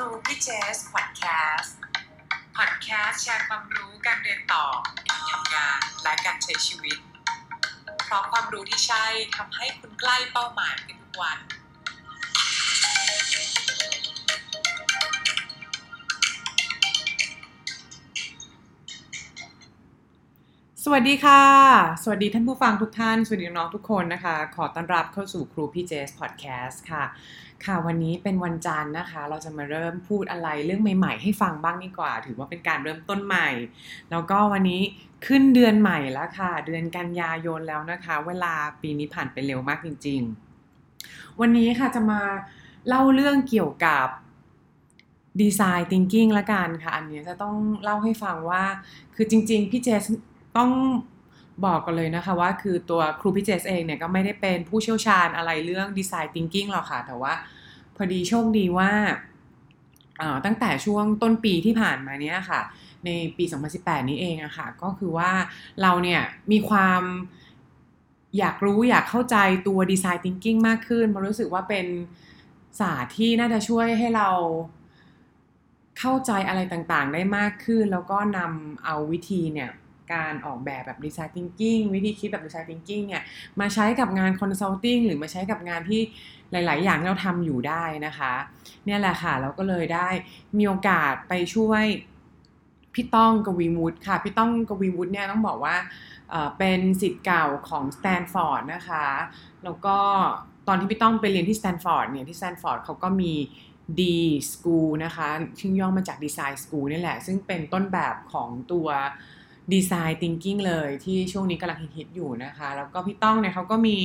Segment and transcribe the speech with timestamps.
[0.00, 1.24] ครูพี่เจสพอดแค
[1.58, 1.76] สต์
[2.56, 4.64] พอดแคสต์แชร์ความรู้การเรียนต่อ
[5.08, 6.98] การทำงานและการใช้ชีวิต
[8.04, 9.04] เพราะความรู้ที่ใช่
[9.36, 11.38] ทำให้คุณใกล้เป้าหมายในทุกวัน
[20.84, 21.44] สวัสดีค่ะ
[22.02, 27.04] สวัสดีท่านผู้ฟังทุกท่าน สวัสดีน้องทุกคนนะคะ ขอต้อนรับเข้าสู่ครูพี่เจสพอดแคสต์ค่ะ
[27.66, 33.48] ค่ะวันนี้เป็นวันจันทร์นะคะ เราจะมาเริ่มพูดอะไรเรื่องใหม่ๆ ให้ฟังบ้างดีกว่า ถือว่าเป็นการเริ่มต้นใหม่
[34.10, 34.80] แล้วก็วันนี้
[35.26, 40.20] ขึ้นเดือนใหม่แล้วค่ะ เดือนกันยายนแล้วนะคะ เวลาปีนี้ผ่านไปเร็วมากจริง
[40.80, 42.20] ๆ วันนี้ค่ะจะมา
[42.88, 44.06] เล่าเรื่องเกี่ยวกับ
[45.40, 48.64] ดีไซน์ thinking ละกันค่ะ อันนี้จะต้องเล่าให้ฟังว่า
[49.14, 50.04] คือจริง ๆ พี่เจส
[50.56, 50.70] ต้อง
[51.66, 57.32] บอกกันเลยนะคะว่าคือตัวครูพี่เจสเองเนี่ยก็ไม่ได้เป็นผู้เชี่ยวชาญอะไรเรื่องดีไซน์ thinking หรอกค่ะ แต่ว่า
[57.96, 58.92] พอดีโชคดีว่า
[60.44, 62.60] ตั้งแต่ช่วงต้นปีที่ผ่านมาเนี้ยค่ะ
[63.04, 63.44] ในปี
[63.76, 65.30] 2018 นี้เองอะค่ะ ก็คือว่า
[65.82, 66.22] เราเนี่ย
[66.52, 67.02] มีความ
[68.38, 71.86] อยากรู้อยากเข้าใจตัวดีไซน์ thinking มากขึ้นมารู้สึกว่าเป็น
[72.80, 74.30] ศาสตร์ที่น่าจะช่วยให้เรา
[75.98, 79.70] เข้าใจอะไรต่างๆ ได้มากขึ้น แล้วก็นำเอาวิธีเนี่ย
[80.12, 83.22] การออกแบบแบบดีไซน์ thinking วิธีคิดแบบดีไซน์ thinking เนี่ย
[83.60, 86.00] มาใช้กับงาน consulting หรือมาใช้กับงานที่
[86.52, 88.32] หลาย ๆ อย่างเราทำอยู่ได้นะคะ
[88.84, 90.08] เนี่ยแหละค่ะ เราก็เลยได้
[90.58, 91.84] มีโอกาสไปช่วย
[92.94, 95.76] พี่ต้องกวีวุฒิค่ะพี่ต้องกวีวุฒิเนี่ยต้องบอกว่า
[96.58, 99.06] เป็นศิษย์เก่าของสแตนฟอร์ดนะคะ
[99.64, 99.98] แล้วก็
[100.68, 103.32] ตอนที่พี่ต้องไปเรียนที่สแตนฟอร์ดเนี่ยที่สแตนฟอร์ดเขาก็มี
[103.98, 104.00] D
[104.52, 108.88] School นะคะชื่อย่อมาจาก Design School นี่แหละ ซึ่งเป็นต้นแบบของตัว
[109.72, 113.96] ดีไซน์ thinking เลยที่ช่วงนี้กำลังฮิตอยู่นะคะ แล้วก็พี่ต้องเนี่ยเขาก็มี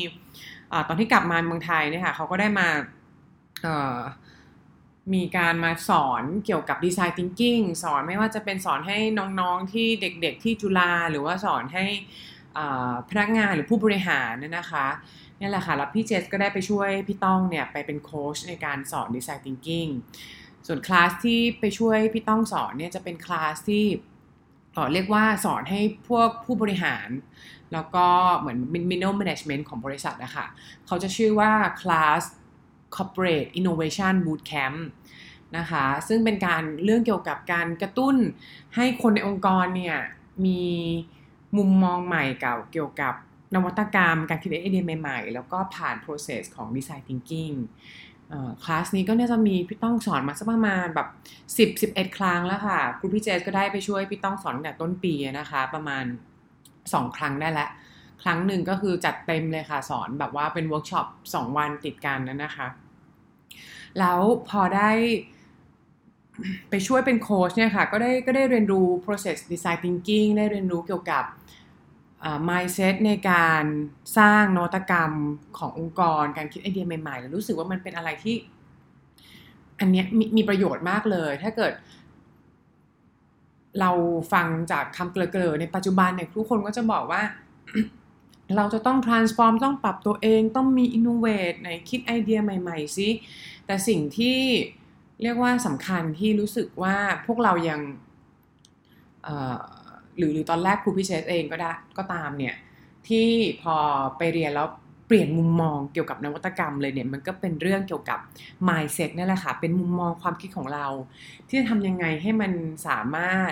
[0.71, 2.67] อตอนที่กลับมาเมืองไทยเนี่ยค่ะเขาก็ได้มา
[5.13, 8.97] มีการมาสอนเกี่ยวกับดีไซน์ thinking สอนไม่ว่าจะเป็นสอนให้
[9.39, 11.85] น้องๆที่เด็กๆที่จุฬาหรือว่าสอนให้
[13.09, 14.87] พนักงานหรือผู้บริหารเนี่ยนะคะ
[15.39, 19.89] นี่แหละค่ะแล้วพี่เจสก็ได้ไปช่วยพี่ต้องเนี่ยไปเป็นโค้ชในการสอนดีไซน์ thinking
[20.67, 23.85] ส่วนคลาสที่ไปช่วยพี่ต้องสอนเนี่ยจะเป็นคลาสที่
[24.93, 27.09] เรียกว่าสอนให้พวกผู้บริหาร
[27.73, 28.57] แล้วก็เหมือน
[28.89, 30.45] middle management ของบริษัทนะคะ
[30.85, 31.51] เขาจะชื่อว่า
[31.81, 32.21] class
[32.95, 34.79] corporate innovation bootcamp
[35.57, 38.15] นะคะซึ่งเป็นการเรื่องเกี่ยวกับการกระตุ้น
[38.75, 39.97] ให้คนในองค์กรเนี่ย
[40.45, 40.63] มี
[41.57, 43.13] มุมมองใหม่เก่าเกี่ยวกับ
[43.55, 47.55] นวัตกรรม การคิดไอเดียใหม่ ๆ แล้วก็ผ่าน process ของ design thinking
[48.63, 51.07] คลาสนี้ก็เนี่ยจะมีพี่ต้องสอนมาสักประมาณแบบ
[51.57, 56.05] 10 11 ครั้งแล้วค่ะครูพี่เจสก็ได้ไปช่วยพี่ต้องสอนตั้งแต่ต้นปีนะคะ ประมาณ
[56.61, 57.69] 2 ครั้งได้แล้ว
[58.23, 62.67] ครั้งหนึ่งก็คือจัดเต็มเลยค่ะสอนแบบว่าเป็นเวิร์กช็อป2วันติดกันนะนะคะ
[63.99, 64.19] แล้ว
[64.49, 64.91] พอได้
[66.69, 71.23] ไปช่วยเป็นโค้ชเนี่ยค่ะก็ได้ก็ได้เรียนรู้ process design thinking ได้เรียนรู้เกี่ยวกับ
[72.49, 73.63] mindset ในการ
[74.17, 75.11] สร้างนวัตกรรม
[75.57, 78.35] ขององค์กร การคิดไอเดียใหม่ๆแล้วรู้สึกว่ามันเป็นอะไรที่
[79.79, 81.73] อันนี้มมีประโยชน์มากเลย ถ้าเกิด
[83.79, 83.91] เรา
[84.33, 87.21] ฟังจากคำเกลือๆในปัจจุบันเนี่ยทุกคนก็จะบอกว่า
[88.57, 93.09] เราจะต้อง transform ต้องปรับตัวเองต้องมี innovate ในคิดไอเดียใหม่ ๆสิ
[93.65, 94.39] แต่สิ่งที่
[95.21, 96.95] เรียกว่าสำคัญที่รู้สึกว่า
[97.25, 97.81] พวกเรายัง
[100.21, 102.55] หรือหรือตอนแรกครูพิเชษเองก็ได้ก็ตามเนี่ย
[103.07, 103.27] ที่
[103.61, 103.75] พอ
[104.17, 104.67] ไปเรียนแล้ว
[105.07, 108.19] เปลี่ยนมุมมองเกี่ยวกับนวัตกรรมเลยเนี่ยมันก็เป็นเรื่องเกี่ยวกับ
[108.67, 110.87] mindset นั่นแหละค่ะเป็นมุมมองความคิดของเรา
[111.47, 112.51] ที่จะทำยังไงให้มัน
[112.87, 113.51] สามารถ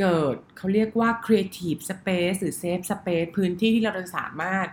[0.00, 4.66] เกิดเขาเรียกว่า creative space หรือ safe space พื้นที่ที่เราจะสามารถ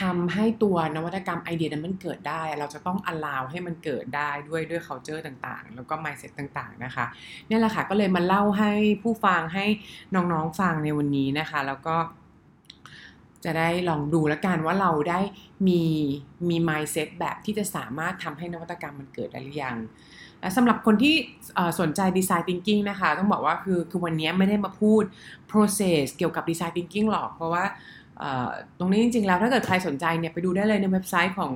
[0.00, 7.06] ทำให้ตัวนวัตกรรมไอเดียนั้นมันเกิดได้ เราจะต้อง allow ให้มันเกิดได้ด้วยด้วย culture ต่างๆ แล้วก็ mindset ต่างๆนะคะ
[7.48, 8.72] นี่แหละค่ะก็เลยมาเล่าให้
[9.02, 9.66] ผู้ฟังให้
[10.14, 11.96] น้องๆฟังในวันนี้นะคะ แล้วก็
[13.44, 15.20] จะได้ลองดูแล้วกันว่าเราได้
[15.68, 15.82] มี
[16.48, 19.76] มี mindset แบบที่จะสามารถทำให้นวัตกรรมมันเกิดได้หรือยัง
[20.40, 21.14] และสำหรับคนที่
[21.80, 25.02] สนใจ design thinking นะคะ ต้องบอกว่าคือคือวันนี้ไม่ได้มาพูด
[25.50, 27.64] process เกี่ยวกับ design thinking หรอกเพราะว่า
[28.78, 31.54] ตรงนี้จริงๆ แล้วถ้าเกิดใครสนใจเนี่ยไปดูได้เลยในเว็บไซต์ของ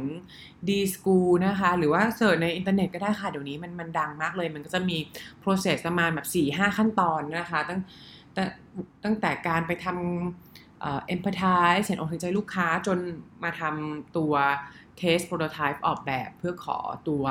[0.69, 4.97] D School นะคะ หรือว่าเสิร์ชในอินเทอร์เน็ตก็ได้ค่ะ เดี๋ยวนี้มันมันดังมากเลย มันก็จะมี
[5.43, 7.81] process ประมาณแบบ4-5ขั้นตอนนะคะ ตั้ง
[9.05, 12.99] ตั้งแต่การไปทำ empathize เห็นอกเห็นใจลูกค้าจน
[13.43, 14.35] มาทำตัว
[15.01, 16.79] test prototype ออกแบบเพื่อขอ
[17.09, 17.25] ตัว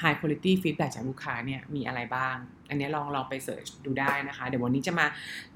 [0.00, 2.36] high quality feedback จากลูกค้าเนี่ยมีอะไรบ้าง
[2.68, 5.06] อันนี้ลองลองไปเสิร์ชดูได้นะคะ เดี๋ยววันนี้จะมา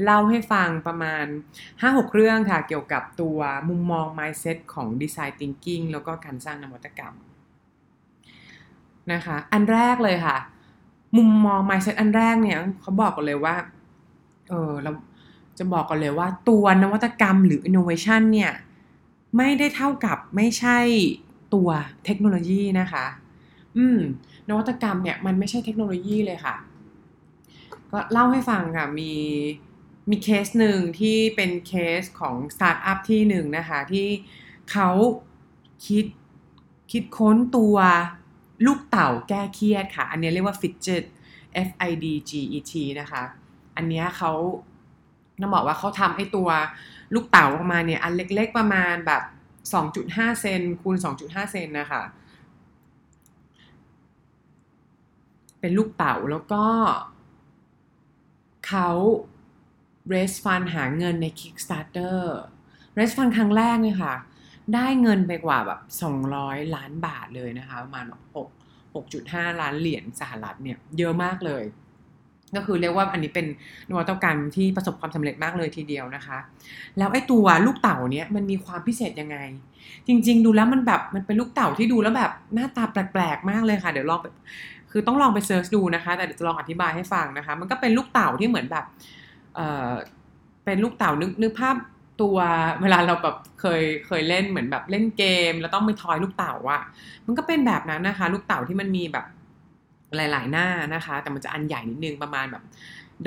[0.03, 1.25] เล่าให้ฟังประมาณ
[1.71, 7.15] 5-6 เรื่องค่ะ เกี่ยวกับตัวมุมมอง mindset ของ design thinking แล้วก็การสร้างนวัตกรรม
[9.13, 10.37] นะคะ อันแรกเลยค่ะ
[11.17, 13.55] มุมมอง mindset อันแรกเนี่ยเขาบอกกันเลยว่า
[14.49, 14.93] เออเรา
[15.59, 18.53] จะบอกกันเลยว่าตัวนวัตกรรมหรือ innovation เนี่ย
[19.37, 20.79] ไม่ได้เท่ากับไม่ใช่
[21.55, 21.69] ตัว
[22.05, 23.07] เทคโนโลยีนะคะ
[23.77, 23.99] อืม
[24.49, 26.57] นวัตกรรมเนี่ยมันไม่ใช่เทคโนโลยีเลยค่ะ
[27.91, 29.13] ก็เล่าให้ฟังค่ะ มี
[30.11, 34.07] มีเคสหนึ่งที่เป็นเคสของสตาร์ทอัพที่หนึ่งนะคะ ที่
[34.73, 34.91] เขา
[35.87, 36.05] คิด
[36.93, 37.77] คิดค้นตัว
[38.67, 41.05] ลูกเต่าแก้เครียดค่ะ อันนี้เรียกว่า fidget
[41.67, 43.23] F I D G E T นะคะ
[43.77, 44.33] อันนี้เขา
[45.41, 46.49] ต้องบอกว่าเขาทำให้ตัว
[47.15, 49.23] ลูกเต่าออกมาเนี่ย อันเล็กๆประมาณแบบ
[49.93, 52.03] 2.5 เซนคูณ 2.5 เซนนะคะ
[55.61, 56.65] เป็นลูกเต่าแล้วก็
[58.67, 58.89] เขา
[60.13, 62.21] raise fund หาเงินใน Kickstarter
[62.97, 64.15] raise fund ครั้งแรกเนี่ยค่ะ
[64.75, 65.81] ได้เงินไปกว่าแบบ
[66.29, 68.07] 200 ล้านบาทเลยนะคะ ประมาณ
[68.37, 68.47] 6
[68.95, 71.65] 6.5 ล้านเหรียญสหรัฐเนี่ย เยอะมากเลย
[72.57, 73.47] ก็คือเรียกว่าอันนี้เป็น
[73.91, 76.39] นวัตกรรมที่ประสบความสำเร็จมากเลยทีเดียวนะคะ
[76.99, 79.37] แล้วไอ้ตัวลูกเต่าเนี้ยมันมีความพิเศษยังไง
[80.07, 84.27] จริง ๆ ดูแล้วมันแบบมันเป็นลูกเต่าที่ดูแล้วแบบหน้าตาแปลกๆมากเลยค่ะ เดี๋ยวลองไป
[84.91, 88.85] คือต้องลองไปเซิร์ชดูนะคะ แต่เดี๋ยวจะลองอธิบายให้ฟังนะคะ มันก็เป็นลูกเต่าที่เหมือนแบบ
[89.57, 89.91] เออ
[90.65, 91.77] เป็นลูกเต่านึกนึกภาพ
[92.23, 92.37] ตัว
[92.83, 96.83] เวลาเราแบบเคยเคยเล่นเหมือนแบบเล่นเกม แล้วต้องไปทอยลูกเต่าอะ
[97.27, 99.27] มันก็เป็นแบบนั้นนะคะ ลูกเต่าที่มันมีแบบ
[100.17, 102.63] หลาย ๆ หน้านะคะ แต่มันจะอันใหญ่นิดนึงประมาณแบบ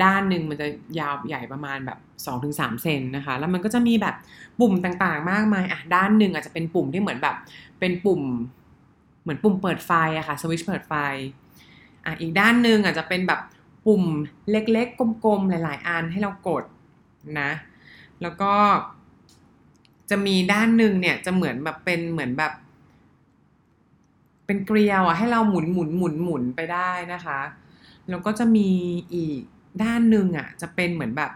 [0.02, 0.66] ด้านหนึ่งมันจะ
[1.00, 4.16] ยาวใหญ่ประมาณแบบ 2-3เซนนะคะ แล้วมันก็จะมีแบบ
[4.60, 7.36] ปุ่มต่างๆ มากมายอะด้านหนึ่งอาจจะเป็นปุ่มที่เหมือนแบบ
[7.80, 8.22] เป็นปุ่ม
[9.22, 10.94] เหมือนปุ่มเปิดไฟอะค่ะสวิตช์เปิดไฟ
[12.04, 13.40] อะอีกด้านหนึ่งอาจจะเป็นแบบ
[13.86, 14.02] ปุ่ม
[14.50, 16.64] เล็กๆ กลมๆ หลาย ๆ อันให้เรากด
[17.40, 17.50] นะ
[18.22, 18.52] แล้วก็
[20.10, 22.52] จะมีด้านหนึ่งเนี่ยจะเหมือนแบบเป็นเหมือนแบบ
[24.46, 27.40] เป็นเกลียวอะให้เราหมุนหมุนหมุนหมุนไปได้นะคะ
[28.08, 28.68] แล้วก็จะมี
[29.14, 29.40] อีก
[29.82, 31.32] ด้านหนึ่งอะจะเป็นเหมือนแบบ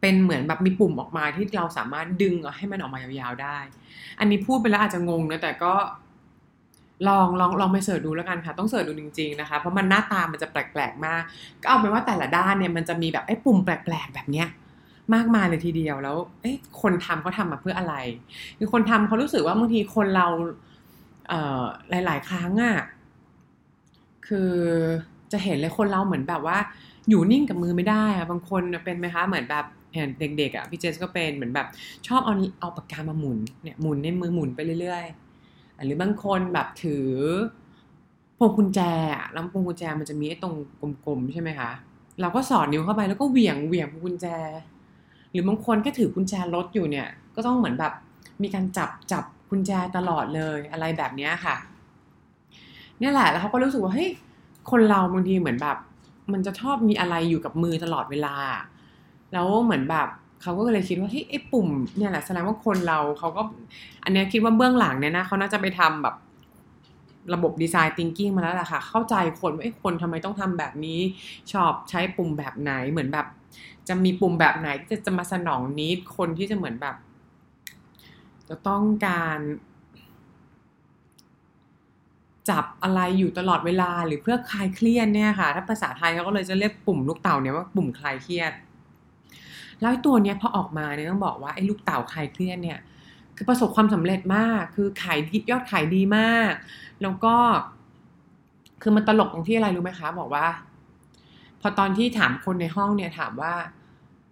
[0.00, 3.58] เป็นเหมือนแบบมีปุ่มออกมาที่เราสามารถดึงให้มันออกมายาวๆได้
[4.18, 5.74] อันนี้พูดไปแล้วอาจจะงงนะแต่ก็
[7.08, 11.22] ลองลองลองไปเสิร์ชดูแล้วกันค่ะ ต้องเสิร์ชดูจริงๆนะคะ เพราะมันหน้าตามันจะแปลกๆมาก
[11.62, 13.74] ก็เอาเป็นว่าแต่ละด้านเนี่ยมันจะมีแบบไอ้ปุ่มแปล
[14.06, 14.48] กๆ แบบเนี้ย
[15.14, 16.52] มากมายเลยทีเดียวแล้วเอ้
[16.82, 17.94] คนทำเขาทำมาเพื่ออะไร
[18.58, 20.26] คือคนทำเขารู้สึกว่าบางทีคนเรา
[21.90, 22.76] หลาย ๆ ครั้งอะ่ะ
[24.26, 24.52] คือ
[25.32, 26.58] จะเห็นเลยคนเราเหมือนแบบว่า
[27.08, 29.64] อยู่นิ่งกับมือไม่ได้อะบางคนเป็นไหมคะเหมือนแบบ
[29.94, 31.66] เห็นเด็กๆอะ่ะพี่เจสก็เป็นเหมือนแบบ
[32.06, 37.06] ชอบเอาเอาปากกามาหมุนเนี่ยหมุนในมือหมุนไปเรื่อยๆหรือบางคนแบบถือ
[38.38, 38.80] พวงกุญแจ
[39.14, 40.54] อะแล้วพวงกุญแจมันจะมีไอ้ตรง
[41.06, 41.70] กลมๆใช่ไหมคะ
[42.20, 44.26] เราก็สอดนิ้วเข้าไปแล้วก็เหวี่ยงเหวี่ยงพวงกุญแจ
[45.32, 47.92] หรือบางคนแค่ถือกุญแจรถอยู่เนี่ย ก็ต้องเหมือนแบบ
[48.42, 51.56] มีการจับจับ กุญแจตลอดเลยอะไรแบบนี้ค่ะ
[52.98, 54.10] เนี่ยแหละแล้วเขาก็รู้สึกว่าเฮ้ย
[54.70, 55.76] คนเราบางทีเหมือนแบบ
[56.32, 58.34] มันจะชอบมีอะไรอยู่กับมือตลอดเวลา
[59.32, 60.08] แล้วเหมือนแบบ
[60.42, 63.42] เขาก็เลยคิดว่าเฮ้ยไอ้ปุ่มเนี่ยแหละแสดงว่าคนเราเขาก็
[64.04, 66.16] อันนี้คิดว่าเบื้องหลังเนี่ยนะเขาน่าจะไปทำแบบ
[67.34, 71.00] ระบบดีไซน์ thinking มาแล้วแหละค่ะ เข้าใจคนว่าไอ้คนทำไมต้องทำแบบนี้
[71.52, 73.26] ชอบใช้ปุ่มแบบไหนเหมือนแบบ
[73.88, 76.96] จะมีปุ่มแบบไหนที่จะจะมาสนองนิดคนที่จะเหมือนแบบ
[78.48, 79.38] จะต้องการ
[82.50, 88.52] จับอะไรอยู่ตลอดเวลาหรือเพื่อคลายเครียดเนี่ยค่ะ ถ้าภาษาไทยเขาก็เลยจะเรียกปุ่มลูกเต่าเนี่ยว่าปุ่มคลายเครียด
[89.80, 92.78] แล้วตัวเนี้ยพอออกมาเนี่ยต้องบอกว่าไอ้ลูกเต่าคลายเครียดเนี่ย
[93.36, 95.18] คือประสบความสำเร็จมาก คือขาย
[95.50, 96.52] ยอดขายดีมาก
[97.02, 97.34] แล้วก็
[98.82, 100.46] คือมันตลกตรงที่อะไรรู้ไหมคะ บอกว่า
[101.60, 103.54] พอตอนที่ถามคนในห้องเนี่ยถามว่า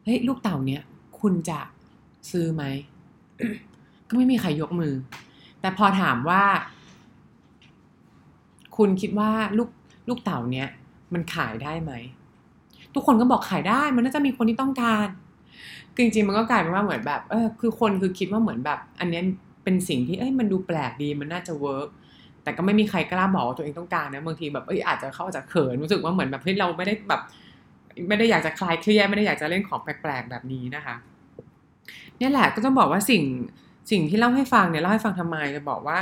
[0.05, 0.83] เฮ้ยลูกเต่าเนี่ย
[1.21, 1.61] คุณจะ
[2.31, 2.65] ซื้อไหม
[4.19, 4.95] ไม่มีใครยกมือ
[5.61, 6.43] แต่พอถามว่า
[8.77, 9.71] คุณคิดว่าลูก
[10.09, 10.69] ลูกเต่าเนี้ย
[11.15, 11.93] มันขายได้ไหม
[12.95, 15.09] ทุกคนก็บอกขายได้ มันน่าจะมีคนที่ต้องการ
[15.97, 19.21] จริงๆมันก็กลายเป็นว่าเหมือนแบบเออคือคนคือคิดว่าเหมือนแบบ อันนี้
[19.65, 21.89] เป็นสิ่งที่เอ้ยมันดูแปลกดีมันน่าจะเวิร์ก
[22.43, 27.23] แต่ก็ไม่มีใครกล้าบอกว่าตัวเองต้องการนะบางทีแบบเอ้ยอาจจะเขาอาจจะเขินรู้สึกว่าเหมือนแบบเฮ้ยเราไม่ได้แบบ
[28.09, 30.95] ไม่ได้อยากจะคลายเครียดไม่ได้อยากจะเล่นของแปลกๆแบบนี้นะคะ
[32.19, 33.23] เนี่ยแหละก็ต้องบอกว่าสิ่ง
[33.91, 35.99] สิ่งที่เล่าให้ฟังเนี่ยเล่าให้ฟังทำไมจะบอกว่า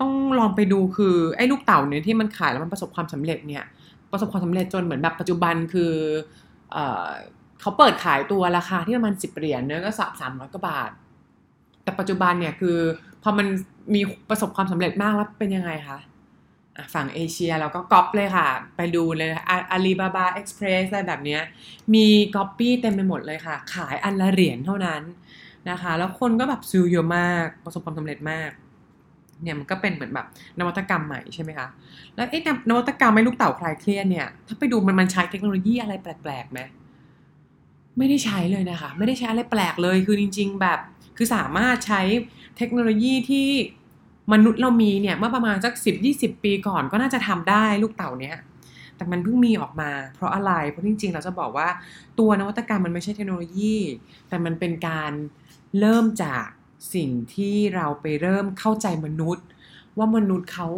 [0.00, 3.64] ต้องลองไปดูคือไอ้ลูกเต่าเนี่ยที่มันขายแล้วมันประสบความสำเร็จเนี่ย
[4.12, 5.92] ประสบความสำเร็จจนเหมือนแบบปัจจุบันคือ
[6.72, 6.78] เอ
[7.60, 10.90] เขาเปิดขายตัวราคาที่ประมาณสิบเหรียญเนื้อก็สับสามร้อยกว่าบาท
[11.82, 12.78] แต่ปัจจุบันเนี่ยคือ
[13.22, 13.46] พอมัน
[13.94, 14.00] มี
[14.30, 15.98] ประสบความสำเร็จมากแล้วเป็นยังไงคะ
[16.94, 19.30] ฝั่งเอเชียเราก็ก๊อปเลยค่ะ ไปดูเลย
[19.70, 21.38] อาลีบาบาเอ็กซ์เพรสอะไรแบบนี้
[21.94, 25.02] มีก๊อปปี้เต็มไปหมดเลยค่ะ ขายอันละเหรียญเท่านั้น
[25.70, 28.50] นะคะ แล้วคนก็แบบซื้อเยอะมาก ประสบความสำเร็จมาก
[29.42, 30.26] เนี่ยมันก็เป็นเหมือนแบบ
[30.58, 31.68] นวัตกรรมใหม่ใช่ไหมคะ
[32.16, 32.38] แล้วไอ้
[32.70, 36.60] นวัตกรรมไม่ลูกเต่าคลายเครียดเนี่ย ถ้าไปดูมันมันใช้เทคโนโลยีอะไรแปลกๆไหม
[37.98, 40.78] ไม่ได้ใช้เลยนะคะ ไม่ได้ใช้อะไรแปลกเลย คือจริง ๆ แบบ
[41.16, 42.00] คือสามารถใช้
[42.56, 43.48] เทคโนโลยีที่
[44.32, 48.36] มนุษย์เรามีเนี่ยเมื่อประมาณสักสิบยี่สิบปีก่อนก็น่าจะทำได้ลูกเต่าเนี้ย
[48.96, 51.68] แต่มันเพิ่งมีออกมา เพราะอะไร เพราะจริงๆ เราจะบอกว่า
[52.18, 53.76] ตัวนวัตกรรมมันไม่ใช่เทคโนโลยี
[54.28, 55.12] แต่มันเป็นการ
[55.78, 56.44] เริ่มจาก
[56.94, 59.46] สิ่งที่เราไปเริ่มเข้าใจมนุษย์
[59.98, 60.68] ว่ามนุษย์เขา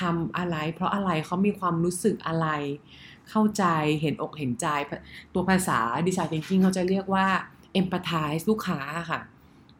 [0.00, 2.48] ทำอะไร เพราะอะไรเขามีความรู้สึกอะไร
[3.30, 3.64] เข้าใจ
[4.00, 4.66] เห็นอกเห็นใจ
[5.34, 7.26] ตัวภาษาดีไซน์ thinking เขาจะเรียกว่า
[7.80, 8.78] empathize ลูกค้า
[9.10, 9.20] ค่ะ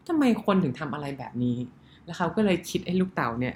[0.06, 1.58] ทำไมคนถึงทำอะไรแบบนี้
[2.04, 3.54] แล้วเขาก็เลยคิดให้ลูกเต่าเนี่ย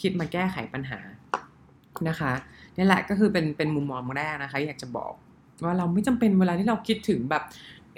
[0.00, 1.00] คิดมาแก้ไขปัญหา
[2.08, 2.32] นะคะ
[2.76, 5.12] นี่แหละก็คือเป็นเป็นมุมมองแรกนะคะ อยากจะบอก
[5.64, 7.42] ว่าเราไม่จำเป็นเวลาที่เราคิดถึงแบบ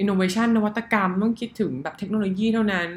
[0.02, 2.88] innovation นวัตกรรมต้องคิดถึงแบบเทคโนโลยีเท่านั้น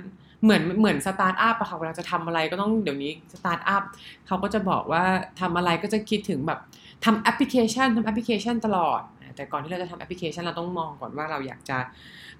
[0.44, 3.84] เหมือนเหมือนสตาร์ทอัพอะค่ะเวลาจะทำอะไรก็ต้องเดี๋ยวนี้สตาร์ทอัพ
[4.27, 5.04] เขาก็จะบอกว่า
[5.39, 6.60] ทำอะไรก็จะคิดถึงแบบ
[7.06, 9.01] ทำแอปพลิเคชันทำแอปพลิเคชันตลอด
[9.36, 11.77] แต่ก่อนที่เราจะทำแอปพลิเคชันเราต้องมองก่อนว่าเราอยากจะ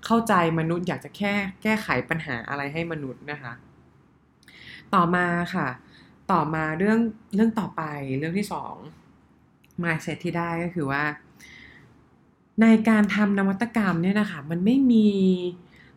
[0.06, 1.34] เข้าใจมนุษย์อยากจะแค่
[1.64, 3.54] แก้ไขปัญหาอะไรให้มนุษย์นะคะ
[4.94, 5.68] ต่อมาค่ะ
[6.32, 7.00] ต่อมาเรื่อง
[7.36, 7.82] เรื่องต่อไป
[8.20, 8.76] เรื่องที่สอง
[9.84, 11.04] mindset ที่ได้ก็คือว่า
[12.62, 15.08] ในการทำนวัตกรรมเนี่ยนะคะมันไม่มี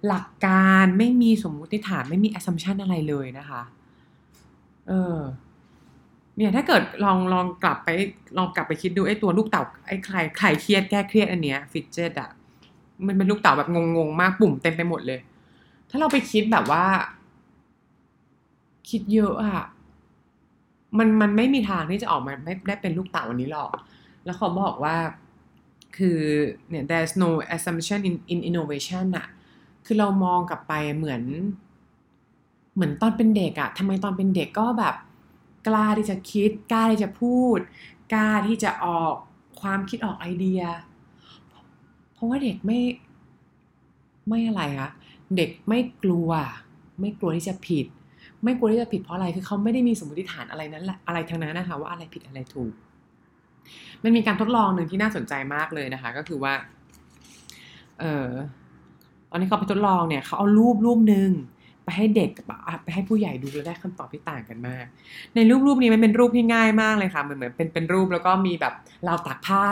[0.06, 3.62] หลักการไม่มีสมมุติฐานไม่มี assumption อะไรเลยนะคะ
[4.88, 5.18] เออ
[6.36, 7.88] เนี่ยถ้าเกิดลองลองกลับไป
[8.38, 12.30] ลองกลับไปคิดดูไอ้ตัวลูกเต่าไอ้ใครใครเครียดแก้เครียดอันเนี้ยฟิตเจตอะ
[13.06, 15.20] มันเป็นลูกเต่าแบบงงๆมากปุ่มเต็มไปหมดเลย
[15.90, 16.84] ถ้าเราไปคิดแบบว่า
[18.90, 19.64] คิดเยอะอะ
[20.98, 23.70] มันมันไม่มีทางที่จะออกมาไม่ได้เป็นลูกเต่าวันนี้หรอก
[24.24, 24.96] แล้วเขาบอกว่า
[25.96, 26.20] คือ
[26.68, 29.26] เนี่ย there's no assumption in in innovation อะ
[29.86, 31.22] คือเรามองกลับไปเหมือน
[32.74, 34.94] เหมือนตอนเป็นเด็กอะทำไมตอนเป็นเด็กก็แบบ
[35.66, 37.58] กล้าที่จะคิด กล้าที่จะพูด
[38.12, 39.14] กล้าที่จะออก
[39.60, 40.62] ความคิดออกไอเดีย
[42.12, 42.80] เพราะว่าเด็กไม่
[44.28, 44.90] ไม่อะไรคะ
[45.36, 46.30] เด็กไม่กลัว
[47.00, 47.86] ไม่กลัวที่จะผิด
[48.44, 52.72] ไม่กลัวที่จะผิดเพราะอะไรคือเขาไม่ได้มีสมมติฐานอะไรนั้นแหละอะไรทั้งนั้นนะคะว่าอะไรผิดอะไรถูก
[54.04, 56.54] มันมีการทดลองหนึ่งที่น่าสนใจมากเลยนะคะ ก็คือว่า
[58.00, 58.28] เออ
[59.30, 61.30] ตอนนี้เขาไปทดลองเนี่ยเขาเอารูปรูปหนึ่ง
[61.84, 62.30] ไปให้เด็ก
[62.84, 64.86] ไปให้ผู้ใหญ่ดูแล้วได้คำตอบที่ต่างกันมาก
[65.34, 68.74] ในรูปรูปนี้มันเป็นรูปที่ง่ายมากเลยค่ะเหมือนเหมือนเป็นเป็นรูปแล้วก็มีแบบ
[69.08, 69.66] ราวตากผ้า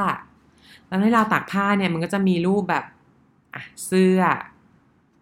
[0.86, 2.84] แล้วในราวตากผ้าเนี่ยมันก็จะมีรูปแบบ
[3.54, 4.20] อะเสื้อ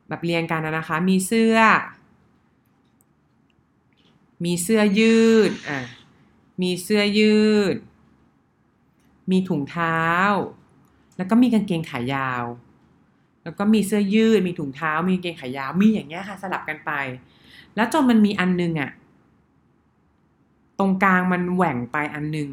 [0.08, 1.56] แบบเรียงกันนะคะ มีเสื้อ
[4.44, 5.80] มีเสื้อยืดอะ
[6.62, 7.38] มีเสื้อยื
[7.75, 7.76] ด
[9.30, 10.00] มีถุงเท้า
[11.16, 12.45] แล้วก็มีกางเกงขายาว
[13.42, 16.92] แล้วก็มีเสื้อยืด มีถุงเท้า มีกางเกงขายาว มีอย่างเงี้ยค่ะสลับกันไป
[17.76, 18.90] แล้วจนมันมีอันนึงอะ
[20.78, 22.49] ตรงกลางมันแหว่งไปอันนึง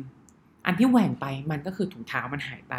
[0.66, 2.76] อันที่แหว่งไปมันก็คือถุงเท้ามันหายไป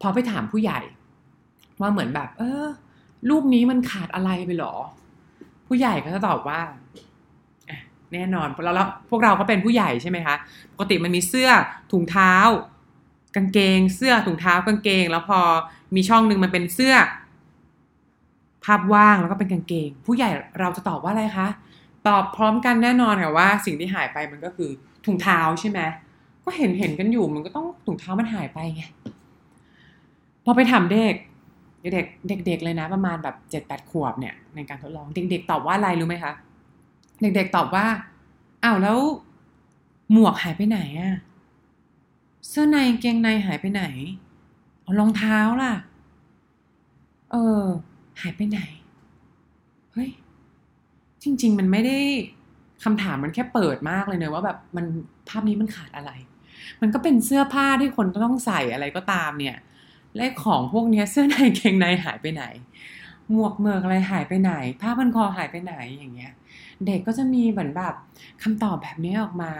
[0.00, 0.80] พอไปถามผู้ใหญ่
[1.80, 2.66] ว่าเหมือนแบบ เออ
[3.28, 4.74] รูปนี้มันขาดอะไรไปหรอ
[5.66, 6.60] ผู้ใหญ่ก็จะตอบว่า
[8.14, 10.36] แน่นอนแล้วพวกเราก็เป็นผู้ใหญ่ใช่ไหมคะ
[10.72, 11.50] ปกติมันมีเสื้อ
[11.92, 12.34] ถุงเท้า
[13.36, 15.40] กางเกง เสื้อถุงเท้ากางเกง แล้วพอ
[15.94, 16.94] มีช่องหนึ่งมันเป็นเสื้อ
[18.64, 20.30] ภาพว่างแล้วก็เป็นกางเกง ผู้ใหญ่
[20.60, 21.48] เราจะตอบว่าอะไรคะ
[22.06, 24.70] ตอบพร้อมกันแน่นอนค่ะว่าสิ่งที่หายไปมันก็คือ
[25.06, 25.80] ถุงเท้าใช่ไหม
[26.44, 28.82] ก็เห็นเห็นกันอยู่มันก็ต้องถุงเท้ามันหายไปไง
[30.44, 31.14] พอไปถามเด็ก
[31.82, 32.06] เด็ก
[32.46, 36.32] เด็กๆเลยนะ ประมาณแบบเจ็ดแปดขวบเนี่ยในการทดลองเด็กๆตอบว่าอะไรรู้ไหมคะ
[37.36, 37.86] เด็กๆตอบว่า
[38.64, 38.98] อ้าวแล้ว
[40.12, 41.14] หมวกหายไปไหนอะ
[42.48, 43.84] เสื้อในเกงในหายไปไหน
[44.82, 45.74] เอารองเท้าล่ะ
[47.30, 47.62] เออ
[48.20, 48.60] หายไปไหน
[49.92, 50.10] เฮ้ย
[51.22, 51.98] จริง ๆ มันไม่ได้
[52.84, 54.86] คำถามมันแค่เปิดมากเลยเนอะว่าแบบมัน
[55.28, 56.10] ภาพนี้มันขาดอะไร
[56.80, 59.56] มันก็เป็นเสื้อผ้าที่คนต้องใส่อะไรก็ตามเนี่ย
[60.16, 62.44] และของพวกนี้เสื้อในเกงในหายไปไหน
[63.30, 66.32] หมวกเมือกอะไรหายไปไหน ผ้าพันคอหายไปไหนอย่างเงี้ย
[66.86, 67.94] เด็กก็จะมีเหมือนแบบ
[68.42, 69.52] คำตอบแบบนี้ออกมา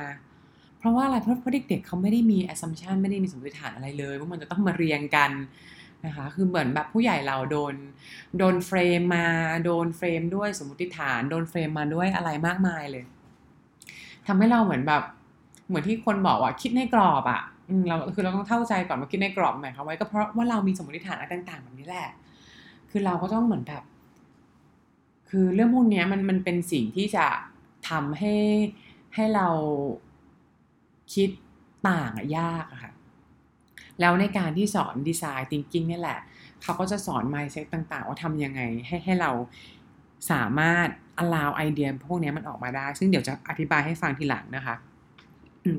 [0.78, 5.30] เพราะว่าอะไรเพราะเพราะเด็กๆเขาไม่ได้มี assumption ไม่ได้มีสมมติฐานอะไรเลยว่ามันจะต้องมาเรียงกัน
[6.06, 7.74] นะคะคือเหมือนแบบผู้ใหญ่เราโดน
[8.38, 9.26] โดน frame มา
[9.64, 13.04] โดน frame ด้วยสมมติฐานโดน frame มาด้วยอะไรมากมายเลย
[14.26, 15.02] ทำให้เราเหมือนแบบ
[15.68, 17.40] เหมือนที่คนบอกว่าคิดในกรอบอะ่ะ
[17.88, 22.08] เราคือเราต้องเข้าใจก่อนว่าคิดในกรอบหมายความว่าก็เพราะว่าเรามีสมมติฐานอะไรต่าง ๆ แบบนี้แหละ
[22.90, 23.82] คือเราก็ต้องเหมือนแบบ
[25.36, 27.26] คือเรื่องพวกนี้มันมันเป็นสิ่งที่จะ
[27.88, 28.34] ทำให้
[29.14, 29.48] ให้เรา
[31.14, 31.28] คิด
[31.88, 32.92] ต่างยากอะค่ะ
[34.00, 36.20] แล้วในการที่สอนดีไซน์ thinking นี่แหละ
[36.62, 39.30] เขาก็จะสอน mindset ต่างๆ ว่าทำยังไงให้ให้เรา
[40.30, 40.88] สามารถ
[41.22, 44.76] allow ไอเดียพวกนี้มันออกมาได้ ซึ่งเดี๋ยวจะอธิบายให้ฟังทีหลังนะคะ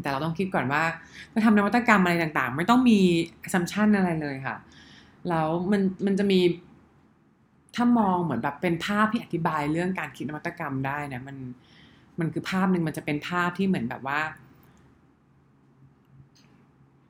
[0.01, 0.83] แต่เราต้องคิดก่อนว่า
[1.33, 2.99] จะทำนวัตกรรมอะไรต่างๆ ไม่ต้องมี
[3.45, 4.57] assumption อะไรเลยค่ะ
[5.29, 6.39] แล้วมันมันจะมี
[7.75, 11.37] ถ้ามองเหมือนแบบเป็นภาพที่อธิบายเรื่องการคิดนวัตกรรมได้นะมัน
[12.19, 14.21] มันคือภาพหนึ่งมันจะเป็นภาพที่เหมือนแบบว่า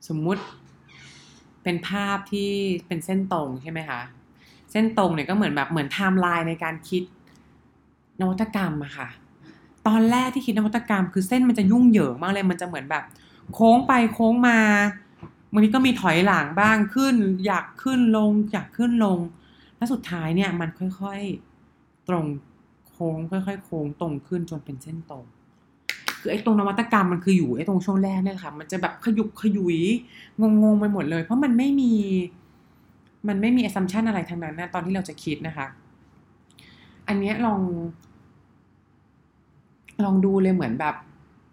[0.08, 0.44] สมมุติ
[1.64, 2.52] เป็นภาพที่
[2.88, 4.02] เป็นเส้นตรงใช่ไหมคะ
[4.72, 7.04] เส้นตรงเนี่ยก็เหมือนแบบเหมือนไทม์ไลน์ในการคิด
[8.22, 9.08] นวัตกรรมอะค่ะ
[9.88, 13.04] ตอนแรกที่คิดนวัตกรรม คือเส้นมันจะยุ่งเหยิงมากเลย มันจะเหมือนแบบ
[13.54, 14.60] โค้งไปโค้งมา
[15.52, 17.16] บางทีก็มีถอยหลังบ้างขึ้น
[17.46, 19.20] หยักขึ้นลง หยักขึ้นลง
[19.86, 20.70] แล้วสุดท้ายเนี่ยมัน
[21.02, 22.26] ค่อยๆตรง
[22.90, 25.24] โค้งค่อย ๆ โค้งตรงขึ้นจนเป็นเส้นตรง
[26.20, 29.78] คือไอ้ตรงนวัตกรรมมันคืออยู่ไอ้ตรงช่วงแรกเนี่ยค่ะ มันจะแบบขยุกขยุย
[30.42, 31.94] งงๆไปหมดเลย เพราะมันไม่มี
[33.28, 35.68] มันไม่มี assumption อะไรทั้งนั้นนะตอนที่เราจะคิดนะคะ
[37.08, 37.62] อันเนี้ยลอง
[40.04, 40.96] ลองดูเลยเหมือนแบบ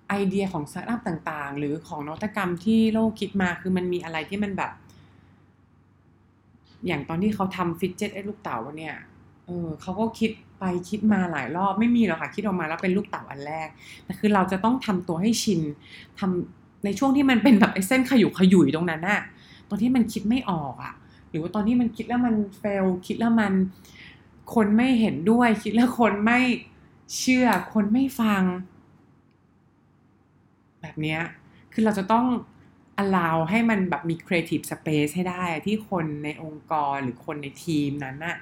[0.09, 4.71] ไอเดียของสตาร์ทอัพต่างๆ หรือของนวัตกรรมที่โลกคิดมาคือมันมีอะไรที่มันแบบ
[6.87, 8.97] อย่างตอนที่เขาทำฟิตเจ็ตไอ้ลูกเต๋าเนี่ย
[9.47, 13.69] เออเขาก็คิดไปคิดมาหลายรอบไม่มีหรอกค่ะ คิดออกมาแล้วเป็นลูกเต๋าอันแรก
[14.05, 15.61] แต่คือเราจะต้องทำตัวให้ชิน
[16.19, 19.21] ทำในช่วงที่มันเป็นแบบไอ้เส้นขยุกขยุยตรงนั้นน่ะ
[19.69, 20.95] ตอนที่มันคิดไม่ออกอะ่ะ
[21.31, 23.53] หรือว่าตอนที่มันคิดแล้วมันเฟลคิดแล้วมัน
[24.55, 26.41] คนไม่เห็นด้วย คิดแล้วคนไม่
[27.19, 28.43] เชื่อคนไม่ฟัง
[30.83, 31.21] แบบเนี้ย
[31.73, 32.27] คือเราจะต้อง
[33.03, 38.37] allow ให้มันแบบมี creative space ให้ได้ที่คนในองค์กรหรือคนในทีมนั้นน่ะ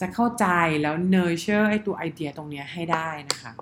[0.00, 0.46] จะเข้าใจ
[0.82, 3.52] แล้ว nurture ไอ้ตัวไอเดียตรงเนี้ยให้ได้นะคะ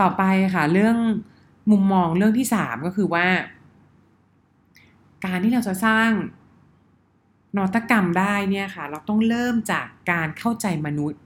[0.00, 0.22] ต่อไป
[0.54, 0.96] ค่ะเรื่อง
[1.70, 3.26] มุมมองเรื่องที่สามก็คือว่า
[5.24, 6.10] การที่เราจะสร้าง
[7.56, 11.20] นวัตกรรมได้เนี่ยค่ะ เราต้องเริ่มจากการเข้าใจมนุษย์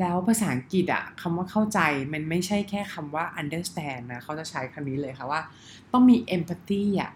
[0.00, 1.80] แล้วภาษาอังกฤษอะคำว่าเข้าใจ
[2.12, 5.40] มันไม่ใช่แค่คำว่า understand นะเขาจะใช้คำนี้เลยค่ะว่า
[5.92, 7.10] ต้องมี empathy อะ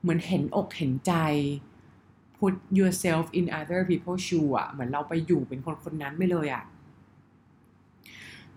[0.00, 1.14] เหมือนเห็นอกเห็นใจ
[2.38, 6.64] put yourself in other people's shoe อะเหมือนเราไปอยู่เป็นคนคนนั้นไปเลยอะ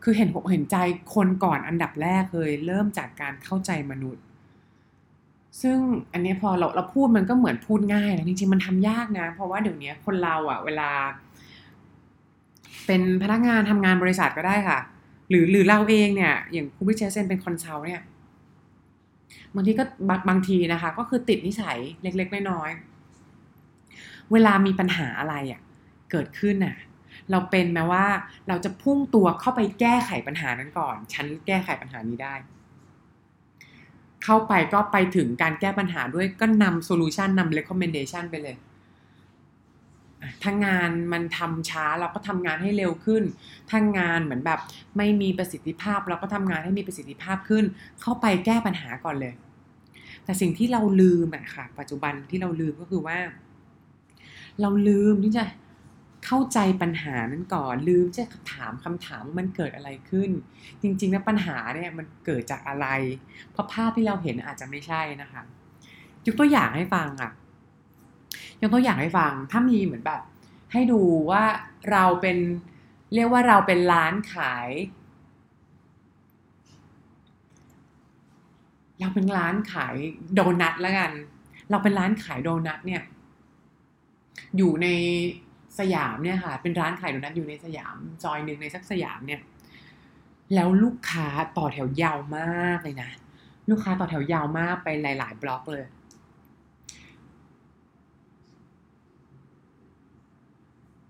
[0.04, 0.78] คือเห็นอกเห็นใจ
[1.16, 4.24] คนก่อนอันดับแรกเลยเริ่มจากการเข้าใจมนุษย์
[5.62, 5.80] ซึ่ง
[6.14, 10.90] อันนี้พอเราเราพูดมันก็เหมือนพูดง่ายนะจริงๆมันทำยากนะ เพราะว่าเดี๋ยวนี้คนเราอะเวลา
[12.92, 14.80] เป็นพนักงานทำงานบริษัทก็ได้ค่ะ
[15.30, 18.02] หรือหรือเราเองเนี่ย อย่างครูพี่เจสเองเป็น consult เนี่ย
[19.56, 25.62] บางทีก็บางบางทีนะคะ ก็คือติดนิสัยเล็กๆน้อยๆเวลามีปัญหาอะไรอะ่ะ
[26.12, 26.76] เกิดขึ้นน่ะ
[27.32, 28.06] เราเป็นแบบว่า
[28.48, 32.36] เราจะพุ่งตัวเข้าไปแก้ไขปัญหานั้นก่อน ฉันแก้ไขปัญหานี้ได้
[34.24, 38.56] เข้าไปก็ไปถึงการแก้ปัญหาด้วยก็นำ solution นำ recommendation ไปเลย
[40.44, 43.24] ถ้างานมันทำช้าเราก็ทำงานให้เร็วขึ้น
[43.70, 44.60] ถ้างานเหมือนแบบ
[44.98, 47.64] ไม่มีประสิทธิภาพ เราก็ทำงานให้มีประสิทธิภาพขึ้น
[48.02, 49.34] เข้าไปแก้ปัญหาก่อนเลย
[50.24, 53.18] แต่สิ่งที่เราลืมอะค่ะ ปัจจุบันที่เราลืมก็คือว่า
[54.62, 55.44] เราลืมที่จะ
[56.26, 60.30] เข้าใจปัญหานั้นก่อนลืมจะถามคำถามว่ามันเกิดอะไรขึ้น
[60.82, 62.88] จริงๆแล้วปัญหาเนี่ยมันเกิดจากอะไร
[63.52, 65.42] เพราะภาพที่เราเห็นอาจจะไม่ใช่นะคะ
[66.26, 67.32] ยกตัวอย่างให้ฟังอะ
[68.62, 70.22] ยกตัวอย่างให้ฟัง ถ้ามีเหมือนแบบ
[70.72, 71.44] ให้ดูว่า
[71.92, 72.38] เราเป็น
[73.14, 74.70] เรียกว่าเราเป็นร้านขาย
[79.00, 79.96] เราเป็นร้านขาย
[80.34, 81.12] โดนัทแล้วกัน
[81.70, 83.04] เราเป็นร้านขายโดนัทเนี่ย
[84.58, 84.88] อยู่ใน
[85.80, 89.42] สยามเนี่ยค่ะ เป็นร้านขายโดนัทอยู่ในสยามซอยหนึ่งในสักสยามเนี่ย
[90.56, 93.10] แล้วลูกค้าต่อแถวยาวมากเลยนะ
[93.70, 95.86] ลูกค้าต่อแถวยาวมากไปหลาย ๆ บล็อกเลย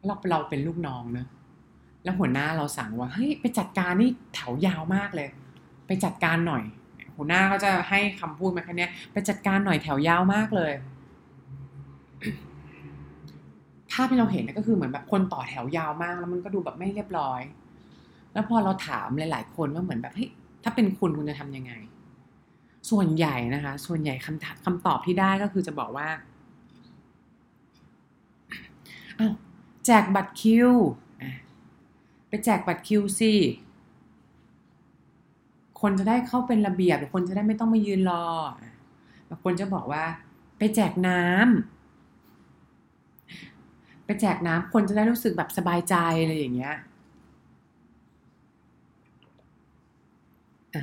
[0.05, 1.27] เราเราเป็นลูกน้องเนะ
[2.03, 5.29] แล้วหัวหน้าเราสั่งว่าเฮ้ยไปจัดการนี่แถวยาวมากเลย
[5.87, 6.63] ไปจัดการหน่อย
[7.15, 10.71] หัวหน้าก็จะให้คำพูดมาแค่นี้ไปจัดการหน่อยแถวยาวมากเลย
[13.91, 17.41] ภาพที่เราเห็นก็คือเหมือนแบบคนต่อแถวยาวมาก แล้วมันก็ดูแบบไม่เรียบร้อย
[18.33, 20.29] แล้วพอเราถามหลาย ๆ คนว่าเหมือนแบบเฮ้ย
[20.63, 21.73] ถ้าเป็นคุณคุณจะทำยังไง
[22.89, 26.07] ส่วนใหญ่นะคะ ส่วนใหญ่คำคำตอบที่ได้ก็คือจะบอกว่า
[29.19, 29.33] อ้าว
[29.85, 30.69] แจกบัตรคิว
[32.27, 33.33] ไปแจกบัตรคิวสิ
[35.81, 38.27] คนจะได้เข้าเป็นระเบียบหรือคนจะได้ไม่ต้องมายืนรอ
[39.29, 40.05] บางคนจะบอกว่า
[40.57, 41.31] ไปแจกน้ำ
[44.05, 46.75] ไปแจกน้ำคนจะได้รู้สึกแบบสบายใจอะไรอย่างเงี้ย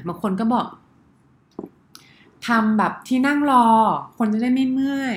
[0.08, 0.66] บางคนก็บอก
[2.46, 3.66] ทำแบบที่นั่งรอ
[4.18, 5.16] คนจะได้ไม่เมื่อย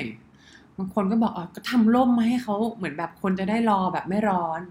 [0.78, 4.62] บางคนก็บอกอ๋อก็ทำร่มมาให้เขาเหมือนแบบคนจะได้รอแบบไม่ร้อน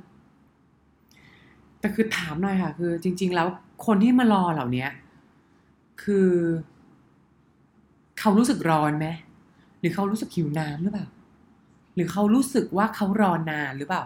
[1.81, 3.49] แต่คือถามหน่อยค่ะ คือ จริง ๆ แล้ว
[3.87, 4.87] คนที่มารอเหล่านี้
[6.03, 6.31] คือ
[8.19, 9.07] เขารู้สึกร้อนไหม
[9.81, 11.07] หรือเขารู้สึกหิวน้ำหรือเปล่า
[11.95, 14.05] หรือเขารู้สึกว่าเขารอนานหรือเปล่า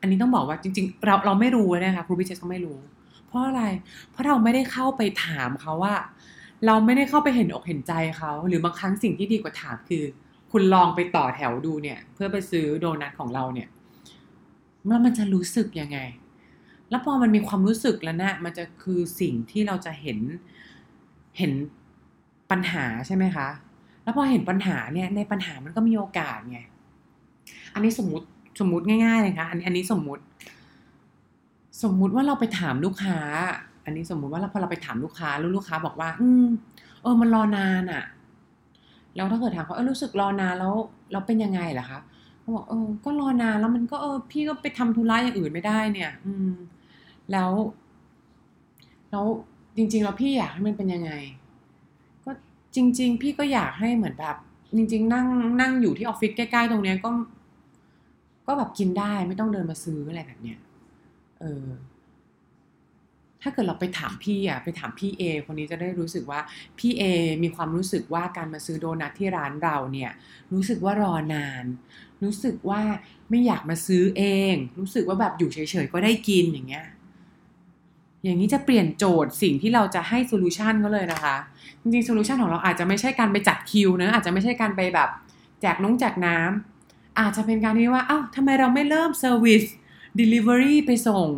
[0.00, 2.78] อันนี้ต้องบอกว่าจริง ๆ เราเราไม่รู้นะคะครูพิเชษก็ไม่รู้
[3.26, 3.62] เพราะอะไร
[4.10, 5.94] เพราะเราไม่ได้เข้าไปถามเขาว่า
[6.66, 10.04] เราไม่ได้เข้าไปเห็นอกเห็นใจเขา หรือบางครั้งสิ่งที่ดีกว่าถามคือ
[10.52, 13.68] คุณลองไปต่อแถวดูเนี่ย เพื่อไปซื้อโดนัทของเราเนี่ย
[14.88, 15.98] ว่ามันจะรู้สึกยังไง
[16.90, 20.18] แล้วพอมันมีความรู้สึกแล้วนะมันจะคือสิ่งที่เราจะเห็น
[21.38, 21.52] เห็น
[22.50, 23.48] ปัญหาใช่ไหมคะ
[24.02, 26.58] แล้วพอเห็นปัญหาเนี่ยในปัญหามันก็มีโอกาสไง
[27.74, 28.26] อันนี้สมมติ
[28.60, 30.22] สมมติง่ายๆเลยค่ะอันอันนี้สมมติ
[31.82, 33.18] สมมุติว่าเราไปถามลูกค้า
[33.84, 36.46] อันนี้สมมุติว่าเราพอเราไปถามลูกค้าแล้วลูกค้าบอกว่า อืม
[37.02, 38.04] เออมันรอนานอะ่ะ
[39.18, 40.74] แล้วถ้าเกิดถามเขาเออรู้สึกรอนานแล้ว
[41.12, 42.00] เราเป็นยังไงล่ะคะ
[42.40, 46.50] เขาบอกเออก็รอนานแล้วมันก็เออพี่ก็ไปทำธุระอย่างอื่นไม่ได้เนี่ย อืม
[47.32, 47.50] แล้ว
[49.10, 49.24] แล้ว
[49.76, 51.12] จริง ๆ แล้วพี่อยากให้มันเป็นยังไง
[52.24, 52.30] ก็
[52.74, 54.36] จริง ๆ พี่ก็อยากให้เหมือนแบบ
[54.76, 55.26] จริง ๆ นั่ง
[55.60, 57.10] นั่งอยู่ที่ออฟฟิศใกล้ๆตรงเนี้ยก็
[58.46, 60.58] ก็แบบกินได้ไม่ต้องเดินมาซื้ออะไรแบบเนี้ย
[61.40, 61.66] เออ
[63.42, 66.40] ถ้าเกิดเราไปถามพี่อะไปถามพี่เอคนนี้จะได้รู้สึกว่า
[66.78, 67.02] พี่เอ
[67.42, 70.10] มีความรู้สึกว่าการมาซื้อโดนัทที่ร้านเราเนี่ย
[70.52, 71.64] รู้สึกว่ารอนาน
[72.22, 72.80] รู้สึกว่า
[73.30, 74.22] ไม่อยากมาซื้อเอ
[74.52, 76.86] ง รู้สึกว่าแบบอยู่เฉยๆก็ได้กินอย่างเงี้ย
[78.24, 81.36] อย่างนี้จะเปลี่ยนโจทย์สิ่งที่เราจะให้ solution ก็เลยนะคะ
[81.80, 85.08] จริงๆ solution ของเราอาจจะไม่ใช่การไปจัดคิวนะอาจจะไม่ใช่การไปแบบ
[85.60, 89.64] แจกน้องแจกน้ำอาจจะเป็นการที่ว่าอ้าวทำไมเราไม่เริ่ม service
[90.20, 91.28] delivery ไปส่ง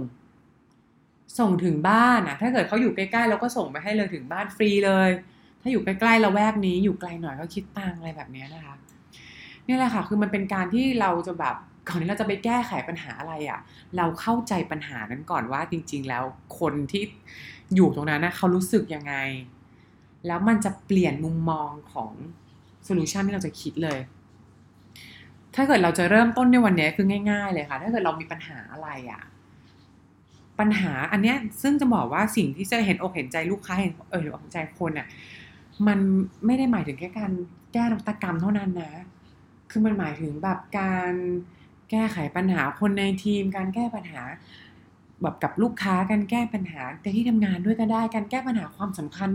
[1.39, 5.11] ส่งถึงบ้านอะถ้าเกิดเขาอยู่ใกล้ๆเราก็ส่งไปให้เลยถึงบ้านฟรีเลย
[5.61, 8.75] ถ้าอยู่ใกล้ๆเราแถวนี้อยู่ไกลหน่อยก็คิดตังอะไรแบบนี้นะคะ
[9.67, 11.57] นี่แหละค่ะคือมันเป็นการที่เราจะแบบ
[11.89, 13.61] ก่อนที่เราจะไปแก้ไขปัญหาอะไรอะ่ะ
[13.97, 16.25] เราเข้าใจปัญหานั้นก่อนว่าจริง ๆ แล้ว
[16.59, 17.03] คนที่
[17.75, 19.15] อยู่ตรงนั้นนะเขารู้สึกยังไง
[20.27, 22.13] แล้วมันจะเปลี่ยนมุมมองของ
[22.85, 23.99] solution ที่เราจะคิดเลย
[25.55, 29.23] ถ้าเกิดเราจะเริ่มต้นในวันนี้คือง่าย ๆ เลยค่ะ ถ้าเกิดเรามีปัญหาอะไรอะ่ะ
[30.61, 35.07] ปัญหาอันเนี้ยซึ่งจะบอกว่าสิ่งที่จะเห็นอกเห็นใจลูกค้าเห็นเออเห็นอกเห็นใจคนอะ
[35.87, 35.99] มัน
[36.47, 37.33] ไม่ได้หมายถึงแค่การ
[37.73, 38.93] แก้นวัตกรรมเท่านั้นนะ
[39.71, 41.15] คือมันหมายถึงแบบการ
[41.91, 44.23] แก้ไขปัญหาคนในทีม การแก้ปัญหา
[45.23, 49.31] แบบกับลูกค้าการแก้ปัญหาในที่ทำงานด้วยก็ได้ การแก้ปัญหาความสำคัญ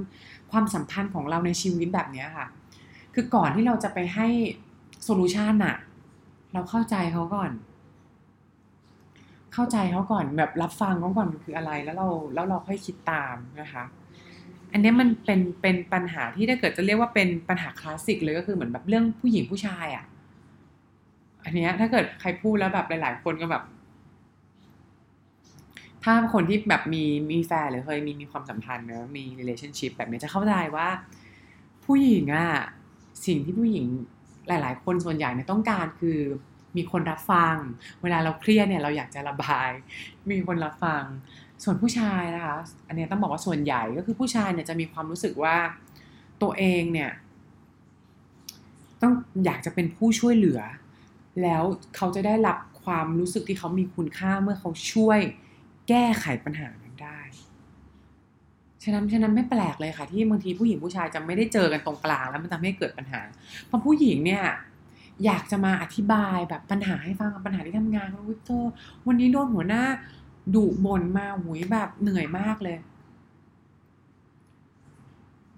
[0.51, 2.45] ความสัมพันธ์ของเราในชีวิตแบบเนี้ยค่ะ
[3.13, 4.27] คือก่อนที่เราจะไปให้
[5.03, 5.77] โซลูชันอะ
[6.53, 7.51] เราเข้าใจเขาก่อน
[9.55, 13.83] เข้าใจเขาก่อนแบบรับฟังเขาก่อนคืออะไรแล้วเราแล้วเราค่อยคิดตามนะคะ
[14.71, 20.05] อันนี้มันเป็นเป็นปัญหาที่ถ้าเกิดจะเรียกว่าเป็นปัญหาคลาสสิกเลยก็คือเหมือนแบบเรื่องผู้หญิงผู้ชายอะ่ะ
[21.43, 23.63] อันเนี้ยถ้าเกิดใครพูดแล้วแบบหลาย ๆ คนก็แบบ
[26.03, 30.87] ถ้าคนที่แบบมีมีแฟนหรือเคยมีมีความสัมพันธ์เนอะมี relationship แบบนี้จะเข้าใจว่า
[31.85, 32.49] ผู้หญิงอะ
[33.25, 33.85] สิ่งที่ผู้หญิง
[34.47, 36.19] หลาย ๆ คนส่วนใหญ่เนี่ยต้องการคือ
[36.77, 37.55] มีคนรับฟัง
[38.01, 39.69] เวลาเราเครียดเนี่ยเราอยากจะระบาย
[40.29, 41.03] มีคนรับฟัง
[41.63, 42.57] ส่วนผู้ชายนะคะ
[42.88, 45.57] อันนี้ต้องบอกว่าส่วนใหญ่ก็คือผู้ชายเนี่ยจะมีความรู้สึกว่า
[46.41, 47.11] ตัวเองเนี่ย
[49.01, 49.13] ต้อง
[49.45, 50.61] อยากจะเป็นผู้ช่วยเหลือ
[51.41, 51.63] แล้ว
[51.95, 55.19] เขาจะได้รับความรู้สึกที่เขามีคุณค่าเมื่อเขาช่วย
[55.89, 57.19] แก้ไขปัญหานั้นได้
[58.83, 63.21] ฉะนั้นฉะนั้นไม่แปลกเลยค่ะ ที่บางทีผู้หญิงผู้ชายจะไม่ได้เจอกันตรงกลางแล้วมันทำให้เกิดปัญหา
[63.67, 64.43] เพราะผู้หญิงเนี่ย
[65.25, 68.63] อยากจะมาอธิบายแบบปัญหาให้ฟังปัญหาที่ทำงานว่าเธอ
[69.08, 69.84] วันนี้โดนหัวหน้า
[70.56, 72.78] ดุบ่นมาหุยแบบเหนื่อยมากเลย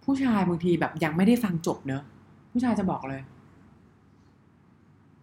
[0.04, 2.04] ผู้ชายบางทีแบบยังไม่ได้ฟังจบเนอะ
[2.52, 3.22] ผู้ชายจะบอกเลย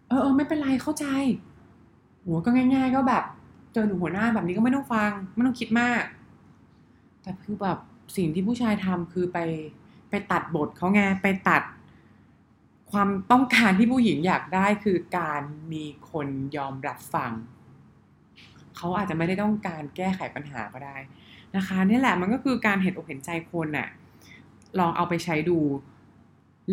[0.07, 1.05] เออเออไม่เป็นไรเข้าใจ
[2.21, 3.23] โหก็ง่าย ๆ ก็แบบ
[3.73, 6.03] เจอหนูหัวหน้าแบบนี้ก็ไม่ต้องฟัง ไม่ต้องคิดมาก
[7.21, 7.77] แต่คือแบบ
[8.17, 9.37] สิ่งที่ผู้ชายทำคือไป
[10.09, 11.61] ไปตัดบทเขาไงไปตัด
[12.91, 15.41] ความต้องการที่ผู้หญิงอยากได้คือการ
[15.73, 17.31] มีคนยอมรับฟัง
[18.75, 20.97] เขาอาจจะไม่ได้ต้องการแก้ไขปัญหาก็ได้
[21.55, 23.89] นะคะนี่แหละมันก็คือการเห็นอกเห็นใจคนน่ะ
[24.79, 25.59] ลองเอาไปใช้ดู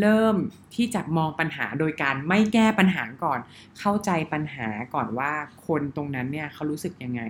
[0.01, 0.37] เริ่ม
[0.75, 3.39] ที่จะมองปัญหาโดยการไม่แก้ปัญหาก่อน
[3.79, 5.33] เข้าใจปัญหาก่อนว่า
[5.67, 7.23] คนตรงนั้นเนี่ยเขารู้สึกยังไง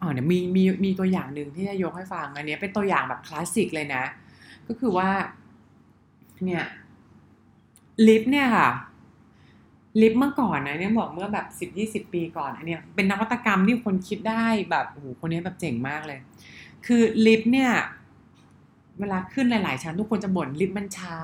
[0.00, 4.04] อ๋อเนี่ยมีมีมีตัวอย่างหนึ่งที่จะยกให้ฟังอันนี้เป็นตัวอย่างแบบคลาสสิกเลยนะ
[4.66, 5.10] ก็คือว่า
[6.44, 6.64] เนี่ย
[8.06, 8.68] ลิฟต์เนี่ยค่ะ
[10.00, 16.18] ลิฟต์เมื่อก่อนนะเนี่ยบอกเมื่อแบบสิบยี่สิบปีก่อนอันเนี้ยเป็นนวัตกรรมที่คนคิดได้แบบโอ้โหคนนี้แบบเจ๋งมากเลย
[16.86, 17.72] คือลิฟต์เนี่ย
[19.00, 21.16] เวลาขึ้นหลาย ๆ ชั้นทุกคนจะบ่นลิฟต์มันช้า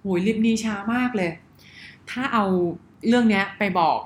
[0.00, 1.30] โหยลิฟต์นี้ช้ามากเลย
[2.10, 2.44] ถ้าเอา
[3.08, 3.98] เรื่องเนี้ยไปบอก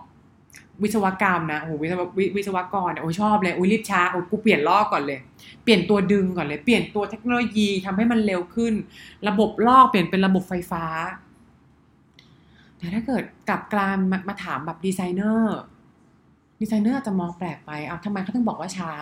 [0.83, 2.03] วิศวกรรมนะโอ้โหวิศว
[2.37, 5.21] วิศวกรเนี่ยโอ้ชอบเลยโอ้ยลิฟต์ช้าโอ้กูเปลี่ยนรอกก่อนเลย
[5.65, 8.75] เปลี่ยนตัวดึงก่อนเลย เปลี่ยนตัวเทคโนโลยีทำให้มันเร็วขึ้น
[9.29, 10.85] ระบบรอกเปลี่ยนเป็นระบบไฟฟ้า
[12.77, 15.59] แต่ถ้าเกิดกลับกันมามาถามแบบดีไซเนอร์
[16.61, 18.93] ดีไซเนอร์อาจจะมองแปลกไปเอาทำไมเขาถึงบอกว่าช้า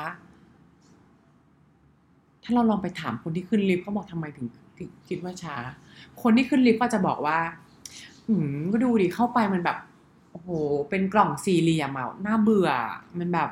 [2.45, 4.47] ถ้าเราลองไปถามคนที่ขึ้นลิฟต์เขาบอกทำไมถึง
[4.79, 5.57] ถึงคิดว่าช้า
[6.23, 7.39] คนที่ขึ้นลิฟต์ก็จะบอกว่า
[8.27, 9.77] อืมก็ดูดิเข้าไปมันแบบ
[10.49, 12.71] โอ้โหเป็นกล่องสี่เหลี่ยมอะน่าเบื่อ
[13.19, 13.51] มันแบบ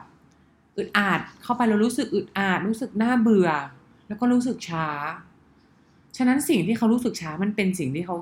[0.76, 3.48] อึดอัดเข้าไปแล้วรู้สึกอึดอัดรู้สึกน่าเบื่อ
[4.08, 4.86] แล้วก็รู้สึกช้า
[6.16, 8.16] ฉะนั้นสิ่งที่เขารู้สึกช้ามันเป็นสิ่งที่เขา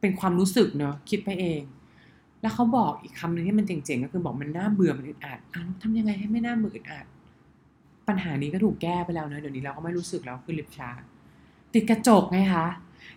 [0.00, 1.62] เป็นความรู้สึกเนอะคิดไปเอง
[2.40, 7.06] แล้วเขาบอกอีกคำหนึ่งที่มันเจ๋งๆก็คือบอกมันน่าเบื่อมันอึดอัดอ้าวทำยังไงให้ไม่น่าเบื่ออึดอัด
[8.08, 10.90] ปัญหานี้ก็ถูกแก้ไปแล้วเนอะเดี๋ยวนี้เราก็ไม่รู้สึกแล้วคือลิฟช้า
[11.74, 12.66] ติดกระจกไงคะ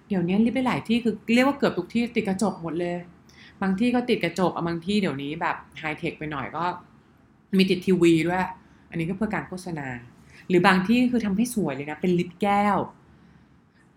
[0.08, 2.96] เดี๋ยวนี้ลิฟต์ไปหลายที่คือเรียกว่าเกือบทุกที่ติดกระจกหมดเลย
[3.64, 6.64] บางที่ก็ติดกระจกบางที่เดี๋ยวนี้แบบไฮเทคไปหน่อยก็
[7.58, 8.46] มีติดทีวีด้วย
[8.90, 9.88] อันนี้ก็เพื่อการโฆษณา
[10.48, 12.78] หรือบางที่คือทำให้สวยเลยนะ เป็นลิฟต์แก้ว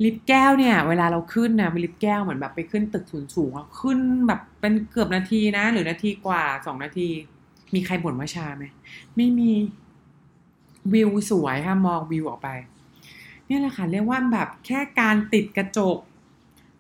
[0.04, 3.98] ลิฟต์แก้วเนี่ย เวลาเราขึ้นนะเป็นลิฟต์แก้วเหมือนแบบไปขึ้นตึกสูงสูงอะขึ้น
[4.28, 7.08] แบบเป็นเกือบนาทีนะ หรือนาทีกว่าสองนาที
[7.74, 8.64] มีใครบ่นว่าช้าไหม
[9.16, 9.52] ไม่มี
[10.92, 12.48] วิวสวยค่ะมองวิวออกไป
[13.48, 15.98] นี่แหละค่ะเรียกว่าแบบแค่การติดกระจก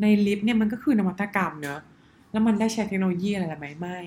[0.02, 1.80] ในลิฟต์เนี่ยมันก็คือนวัตกรรมเนอะ
[2.36, 3.98] แล้วมันได้ใช้เทคโนโลยีอะไรไหมไม่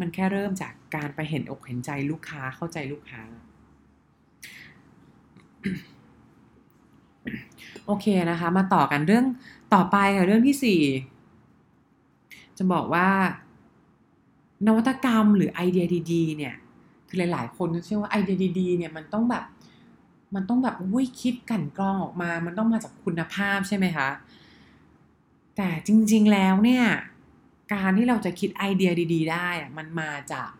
[0.00, 3.22] มันแค่เริ่มจากการไปเห็นอกเห็นใจลูกค้าเข้าใจลูกค้า
[7.86, 9.24] โอเคนะคะ มาต่อกันเรื่อง
[9.74, 10.80] ต่อไปค่ะเรื่องที่สี่
[12.58, 13.08] จะบอกว่า
[14.66, 16.54] นวัตกรรมหรือไอเดียดีๆ เนี่ย
[17.08, 19.44] คือหลาย ๆ คนเชื่อว่าไอเดียดีๆ เนี่ยมันต้องแบบ
[20.34, 24.08] มันต้องแบบอุ้ยคิดกันกรองออกมา มันต้องมาจากคุณภาพใช่ไหมคะ
[25.56, 26.84] แต่จริง ๆ แล้วเนี่ย
[27.72, 30.50] การที่เราจะคิดไอเดียดี ๆ ได้มันมาจาก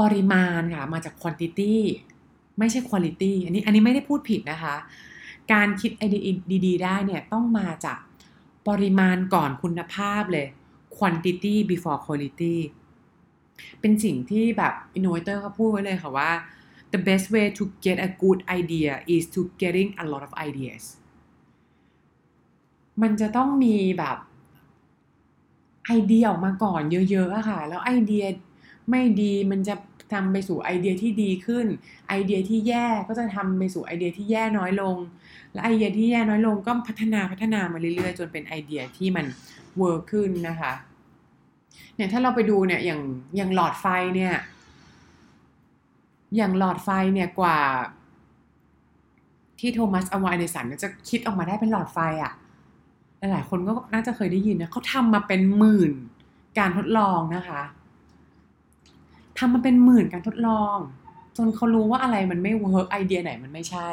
[0.00, 1.74] ปริมาณค่ะ มาจาก quantity
[2.58, 4.76] ไม่ใช่ quality อันนี้อันนี้ไม่ได้พูดผิดนะคะ
[5.52, 6.22] การคิดไอเดีย
[6.66, 7.98] ดีๆ ได้เนี่ยต้องมาจาก
[8.68, 10.46] ปริมาณก่อนคุณภาพเลย
[10.96, 12.56] quantity before quality
[13.80, 16.30] เป็นสิ่งที่แบบ innovator เขาพูดไว้เลยค่ะว่า
[16.92, 20.82] the best way to get a good idea is to getting a lot of ideas
[23.02, 24.18] มันจะต้องมีแบบ
[25.86, 28.24] ไอเดียออกมาก่อนเยอะๆอะค่ะ แล้วไอเดีย
[28.90, 29.74] ไม่ดีมันจะ
[30.12, 31.66] ทำไปสู่ไอเดียที่ดีขึ้น
[32.08, 34.96] ไอเดียที่แย่ก็จะทำไปสู่ไอเดียที่แย่น้อยลง
[35.52, 39.26] และไอเดียที่แย่น้อยลงก็พัฒนาพัฒนามาเรื่อยๆ จนเป็นไอเดียที่มัน
[39.78, 40.72] work ขึ้นนะคะ
[41.96, 43.00] เนี่ยถ้าเราไปดูเนี่ยอย่าง
[43.36, 44.34] อย่างหลอดไฟเนี่ย
[46.36, 47.58] อย่างหลอดไฟเนี่ยกว่า
[49.60, 52.32] ที่โทมัส อัลวา เอดิสันจะคิดออกมาได้เป็นหลอดไฟอะค่ะ
[53.30, 55.92] หลายๆคนก็น่าจะเคยได้ยินนะเขาทำมาเป็นหมื่น
[56.58, 57.62] การทดลองนะคะ
[59.38, 60.76] ทำมาเป็นหมื่นการทดลอง
[61.36, 63.88] จนเขารู้ว่าอะไรมันไม่ work ไอเดียไหนมันไม่ใช่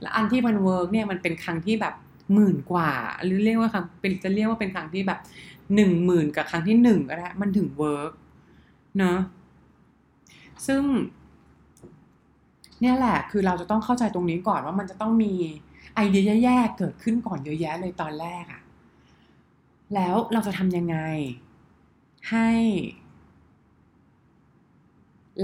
[0.00, 1.94] และอันที่มัน work เนี่ยมันเป็นครั้งที่แบบ
[2.34, 2.90] หมื่นกว่า
[3.24, 5.20] หรือเรียกว่าครั้งเป็นจะเรียกว่าเป็นครั้งที่แบบ
[5.74, 8.12] หนึ่งหมื่นกับครั้งที่หนึ่งก็ได้มันถึง work
[8.98, 9.18] เนาะ
[10.66, 10.82] ซึ่ง
[12.80, 15.32] เนี่ยแหละคือเราจะต้องเข้าใจตรงนี้ก่อนว่ามันจะต้องมี
[15.94, 18.62] ไอเดียแย่ๆเกิดขึ้นก่อนเยอะแยะเลยตอนแรกอะ
[19.94, 20.96] แล้วเราจะทำยังไง
[22.30, 22.50] ให้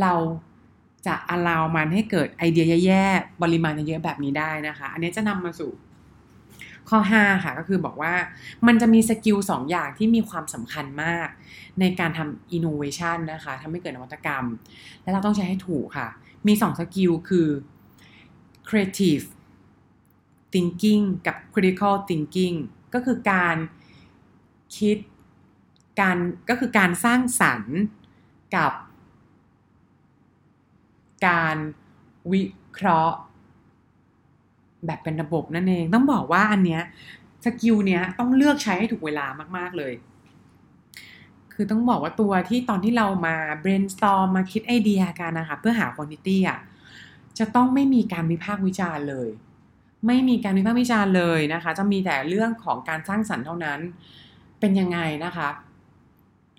[0.01, 0.15] เรา
[1.07, 5.73] จะอ l ล w มันให้เกิดไอเดียแย่ๆปริมาณเยอะๆแบบนี้ได้นะคะ อันนี้จะนำมาสู่
[6.89, 8.15] ข้อ 5 ค่ะก็คือบอกว่า
[8.67, 11.29] มันจะมี skill สองอย่างที่มีความสำคัญมาก
[11.81, 14.45] ในการทำ innovation นะคะทำให้เกิดนวัตกรรม
[15.03, 16.09] และเราต้องใช้ให้ถูกค่ะ
[16.47, 17.49] มีสอง skill คือ
[18.69, 19.25] creative
[20.53, 22.57] thinking กับ critical thinking
[22.95, 23.57] ก็คือการ
[24.77, 24.97] คิด
[26.01, 26.17] การ
[26.49, 27.77] ก็คือการสร้างสรรค์
[28.57, 28.73] กับ
[31.27, 31.57] การ
[32.33, 33.19] วิเคราะห์
[34.87, 36.83] แบบเป็นระบบนั่นเอง ต้องบอกว่าอันเนี้ย
[37.45, 39.93] สกิลเนี้ยต้องเลือกใช้ให้ถูกเวลามาก ๆ เลย
[41.53, 46.59] คือต้องบอกว่าตัวที่ตอนที่เรามา brainstorm มาคิดไอเดียกันนะคะ เพื่อหา quantity อะ
[47.39, 49.29] จะต้องไม่มีการวิพากษ์วิจารณ์เลย
[50.07, 53.81] ไม่มีการวิพากษ์วิจารณ์เลยนะคะ จะมีแต่เรื่องของการสร้างสรรค์เท่านั้น
[54.61, 55.49] เป็นยังไงนะคะ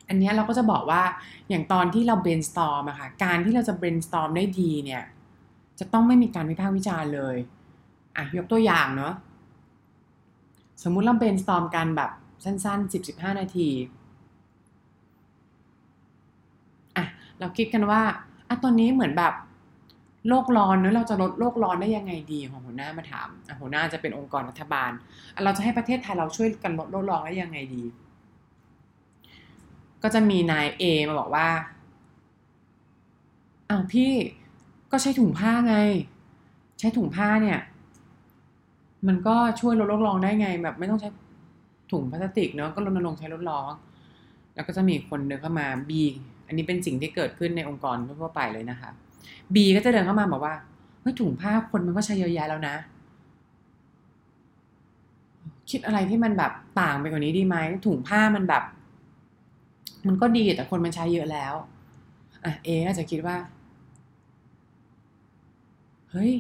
[0.08, 1.04] อันนี้เราก็จะบอกว่า
[1.50, 5.04] อย่างตอนที่เรา brainstorm อะค่ะการที่เราจะ brainstorm ได้ดีเนี่ย
[5.80, 7.36] จะต้องไม่มีการวิพากษ์วิจารณ์เลย
[8.18, 9.14] อะยกตัวอย่างเนาะ
[10.84, 12.12] สมมุติเรา brainstorm กันแบบ
[12.44, 13.70] สั้นๆ 10-15 นาที
[16.96, 17.06] อะ
[17.40, 18.02] เราคิดกันว่า
[18.48, 19.34] อะตอนนี้เหมือนแบบ
[20.30, 24.92] โลกร้อนเนื้อเราจะลดโลกร้อนได้ยังไงดีของหัวหน้ามาถามอะหัวหน้าจะเป็นองค์กรรัฐบาล
[25.44, 27.84] เราจะให้ประเทศไทยเราช่วยกันลดโลกร้อนได้ยังไงดี
[30.04, 31.48] ก็จะมีนาย A มาบอกว่า
[33.70, 34.12] อ้าวพี่
[34.92, 35.76] ก็ใช้ถุงผ้าไง
[36.80, 37.60] ใช้ถุงผ้าเนี่ย
[39.08, 41.10] มันก็ช่วยลดโลกร้อนได้ไง แบบไม่ต้องใช้
[41.92, 43.74] ถุงพลาสติกเนาะก็รณรงค์ใช้ลดร้อน
[44.56, 45.92] แล้วก็จะมีคนเดินเข้ามา B
[46.48, 48.92] อันนี้เป็นสิ่งที่เกิดขึ้นในองค์กรทั่วไปเลยนะคะ
[49.54, 50.56] B ก็จะเดินเข้ามาบอกว่า
[51.02, 52.76] เฮ้ยถุงผ้าคนมันก็ใช้เยอะแยะแล้วนะ
[55.70, 57.56] คิดอะไรที่มันแบบต่างไปกว่านี้ดีไหม
[57.86, 58.64] ถุงผ้ามันแบบ
[60.08, 61.54] มันก็ดีแต่คนมันใช้เยอะแล้ว
[62.46, 63.38] อะเออาจจะคิดว่า
[66.12, 66.32] เฮ้ย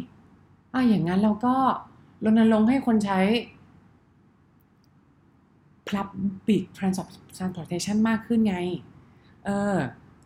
[0.74, 1.56] อะอย่างนั้นเราก็
[2.26, 3.20] รณรงค์ให้คนใช้
[5.89, 6.63] public
[7.38, 8.56] transportation มากขึ้นไง
[9.46, 9.76] เออ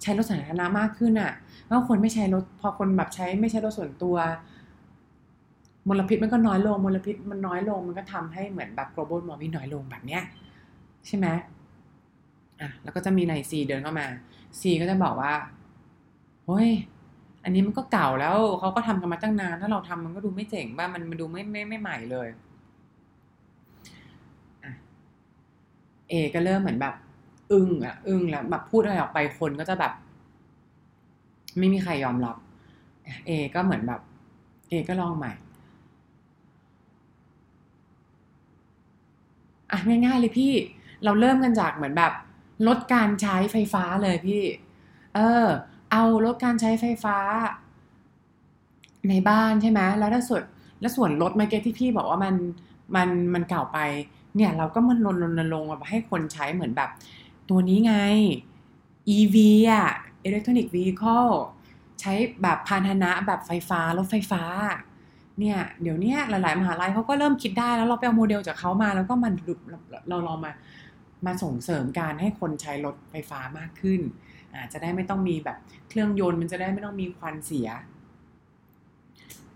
[0.06, 1.32] ใช้รถสาธารณะมากขึ้นอะ
[1.68, 4.16] แล้วคนไม่ใช้รถพอคนแบบใช้ไม่ใช้รถส่วนตัว
[5.88, 10.24] มลพิษมันก็น้อยลงมลพิษมันน้อยลงมันก็ทำให้เหมือนแบบ global warming น้อยลงแบบเนี้ย
[11.08, 11.28] ใช่ไหม
[12.62, 14.08] อะแล้วก็จะมีนายซีเดินเข้ามา
[14.60, 15.34] ซีก็จะบอกว่า
[16.46, 16.70] เฮ้ย
[17.44, 22.28] อันนี้มันก็เก่าแล้วเขาก็ทำกันมาตั้งนาน ถ้าเราทำมันก็ดูไม่เจ๋งบ้ามันมันดูไม่ไม่ไม่ใหม่เลย
[24.64, 24.74] อะ
[26.10, 26.96] เอก็เริ่มเหมือนแบบ
[27.52, 29.94] อึ้งอะอึ้งแล้วแบบพูดอะไรออกไปคนก็จะแบบ
[31.58, 32.36] ไม่มีใครยอมรับ
[33.26, 34.02] เอก็เหมือนแบบ
[34.70, 35.32] เอก็ลองใหม่
[39.72, 40.54] อะง่ายๆเลยพี่
[41.04, 42.14] เราเริ่มกันจากเหมือนแบบ
[42.68, 44.44] ลดการใช้ไฟฟ้าเลยพี่
[45.16, 45.46] เออ
[45.92, 47.18] เอาลดการใช้ไฟฟ้า
[49.10, 50.44] ในบ้านใช่ไหมแล้วถ้าส่วน
[50.80, 52.36] แล้วส่วนลดเมื่อกี้ที่พี่บอกว่ามัน
[52.96, 53.80] มันมันเก่าไป
[54.36, 55.08] เนี่ยเราก็มันร
[55.40, 56.90] ณรงค์แบบให้คนใช้เหมือนแบบ
[57.50, 57.96] ตัวนี้ไง
[59.16, 59.36] EV
[59.72, 59.88] อะ
[60.28, 61.32] Electronic Vehicle
[62.02, 64.44] ใช้แบบพาหนะแบบไฟฟ้า รถไฟฟ้า
[65.40, 69.34] เนี่ยเดี๋ยวนี้หลาย ๆ มหาลัยเขาก็เริ่มคิดได้แล้วเราไปเอาโมเดลจากเขามา แล้วก็มัน
[70.10, 70.52] เราลองมา
[71.26, 74.02] มาส่งเสริมการให้คนใช้รถไฟฟ้ามากขึ้น
[74.56, 75.58] อาจจะได้ไม่ต้องมีแบบ
[75.90, 77.70] เครื่องยนต์มันจะได้ไม่ต้องมีควันเสีย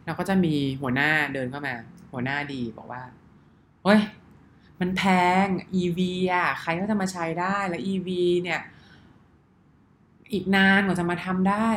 [0.05, 1.73] เราก็จะมีหัวหน้าเดินเข้ามา
[2.11, 3.01] หัวหน้าดีบอกว่า
[3.83, 3.99] เฮ้ย
[4.79, 5.03] มันแพ
[5.43, 5.47] ง
[5.81, 5.99] EV
[6.33, 8.09] อะ ใครก็จะมาใช้ได้แล้ว EV
[8.43, 8.61] เนี่ย
[10.33, 11.69] อีกนานกว่าจะมาทำได้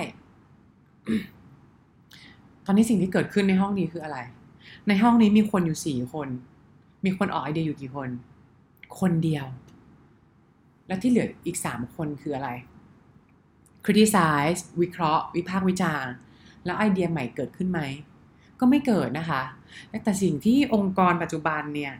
[2.65, 4.19] ตอนนี้สิ่งที่เกิดขึ้นในห้องนี้คืออะไร
[4.88, 6.29] ในห้องนี้มีคนอยู่สี่คน
[7.05, 8.09] มีคนออกไอเดียอยู่กี่คน
[8.99, 9.47] คนเดียว
[10.87, 12.49] แล้วที่เหลืออีกสามคนคืออะไร
[13.85, 16.12] criticize วิเคราะห์ วิพากษ์วิจารณ์
[16.65, 17.81] แล้วไอเดียใหม่เกิดขึ้นไหม
[18.61, 19.43] ก็ไม่เกิดนะคะ
[20.05, 21.95] แต่สิ่งที่องค์กรปัจจุบันเนี่ย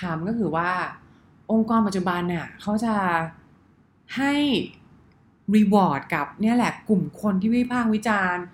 [0.00, 0.70] ทำก็คือว่า
[1.52, 2.94] องค์กรปัจจุบันเนี่ยเขาจะ
[4.16, 4.34] ให้
[5.54, 8.44] reward กับเนี่ยแหละกลุ่มคนที่วิพากษ์วิจารณ์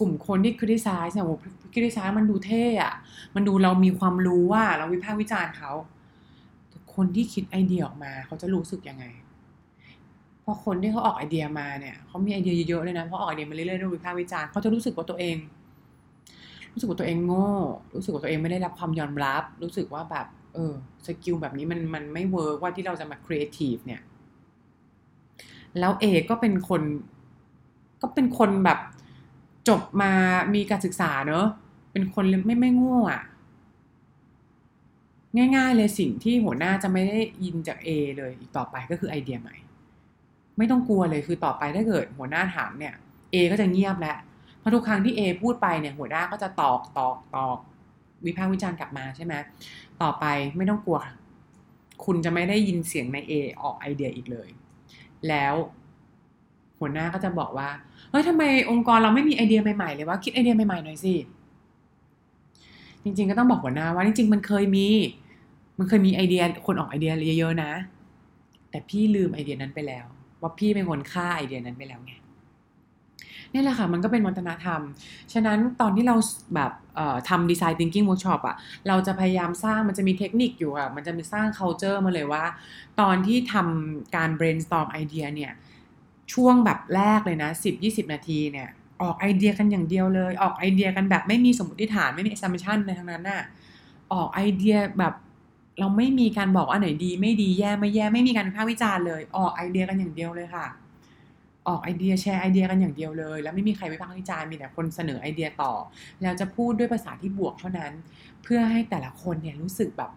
[0.00, 1.36] กลุ่มคนที่ criticize เนี่ยโอ้
[1.72, 2.94] criticize มันดูเท่อะ
[3.34, 5.72] มันดูเรามีความรู้ว่าเราวิพากษ์วิจารณ์เขา
[6.94, 9.04] คนที่คิดไอเดียออกมาเขาจะรู้สึกยังไง
[10.44, 15.36] พอคนที่เขาออกไอเดียมาเนี่ยเขามีไอเดียเยอะๆเลยนะเพราะออกไอเดียมาเรื่อยๆด้วยวิพากษ์วิจารณ์เขาจะรู้สึกว่าตัวเอง
[16.72, 17.48] รู้สึกว่าตัวเองโง่
[17.94, 20.26] รู้สึกว่าตัวเองไม่ได้รับความยอมรับ รู้สึกว่าแบบ
[20.58, 20.74] เออ
[21.06, 24.02] skill แบบนี้มันมันไม่ work ว่าที่เราจะมาครีเอทีฟเนี่ย
[25.78, 26.82] แล้วเออก็เป็นคน
[28.02, 28.78] ก็เป็นคนแบบ
[29.68, 30.12] จบมา
[30.54, 31.46] มีการศึกษาเนอะ
[31.92, 33.22] เป็นคนไม่ไม่โง่อะ
[35.56, 39.56] ง่ายๆเลยสิ่งที่หัวหน้าจะไม่ได้ยินจาก A เลยอีกต่อไปก็คือไอเดียใหม่
[40.58, 42.94] ไม่ต้องกลัวเลยคือต่อไปถ้าเกิดหัวหน้าถามเนี่ย
[43.32, 44.18] A ก็จะเงียบแล้ว
[44.58, 47.58] เพราะทุกครั้งที่ A พูดไปเนี่ยหัวหน้าก็จะตอกตอกตอก
[48.26, 49.34] วิพากษ์วิจารณ์กลับมาใช่ไหม
[50.02, 50.24] ต่อไป
[50.56, 50.98] ไม่ต้องกลัว
[52.04, 53.32] คุณจะไม่ได้ยินเสียงใน A
[53.62, 54.48] ออกไอเดียอีกเลย
[55.28, 55.54] แล้ว
[56.78, 57.68] หัวหน้าก็จะบอกว่า
[58.10, 61.14] เฮ้ยทำไมองค์กรเราไม่มีไอเดียใหม่ๆเลยว่าคิดไอเดียใหม่ๆหน่อยสิ
[63.04, 64.86] จริงๆก็ต้องบอกหัวหน้าว่าจริงๆมันเคยมี
[65.78, 67.72] มันเคยมีไอเดียคนออกไอเดียเยอะๆนะ
[68.70, 70.06] แต่พี่ลืมไอเดียนั้นไปแล้ว
[70.40, 72.12] ว่าพี่เป็นคนฆ่าไอเดียนั้นไปแล้วไง
[73.52, 74.80] นี่แหละค่ะ มันก็เป็นวัฒนธรรม
[75.32, 76.16] ฉะนั้นตอนที่เรา
[76.54, 76.72] แบบ
[77.28, 78.56] ทำดีไซน์ thinking workshop อะ
[78.88, 82.44] เราจะพยายามสร้างมันจะมีเทคนิคอยู่อะมันจะมีสร้าง culture มาเลยว่า
[83.00, 85.52] ตอนที่ทำการ brainstorm ไอเดียเนี่ย
[86.32, 87.50] ช่วงแบบแรกเลยนะ
[87.82, 88.68] 10-20 นาทีเนี่ย
[89.02, 93.42] ออกไอเดียกันอย่างเดียวเลย ออกไอเดียกันแบบไม่มีสมมติฐานไม่มี assumption ใดทั้งนั้นน่ะ
[94.12, 95.14] ออกไอเดียแบบ
[95.80, 100.66] เราไม่มีการบอกว่าไหนดี ไม่ดีแย่ไม่แย่ไม่มีการวิพากษ์วิจารณ์เลย ออกไอเดียกันอย่างเดียวเลยค่ะ
[101.68, 105.74] ออกไอเดียแชร์ไอเดียกันอย่างเดียวเลย แล้วไม่มีใครวิพากษ์วิจารณ์มีแต่คนเสนอไอเดียต่อ
[106.22, 107.92] แล้วจะพูดด้วยภาษาที่บวกเท่านั้น
[108.42, 110.10] เพื่อให้แต่ละคนเนี่ยรู้สึกแบบ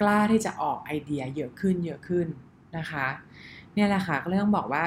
[0.00, 2.26] กล้าที่จะออกไอเดียเยอะขึ้นเยอะขึ้น
[2.76, 3.06] นะคะ
[3.74, 4.84] เนี่ยแหละค่ะก็เรื่องบอกว่า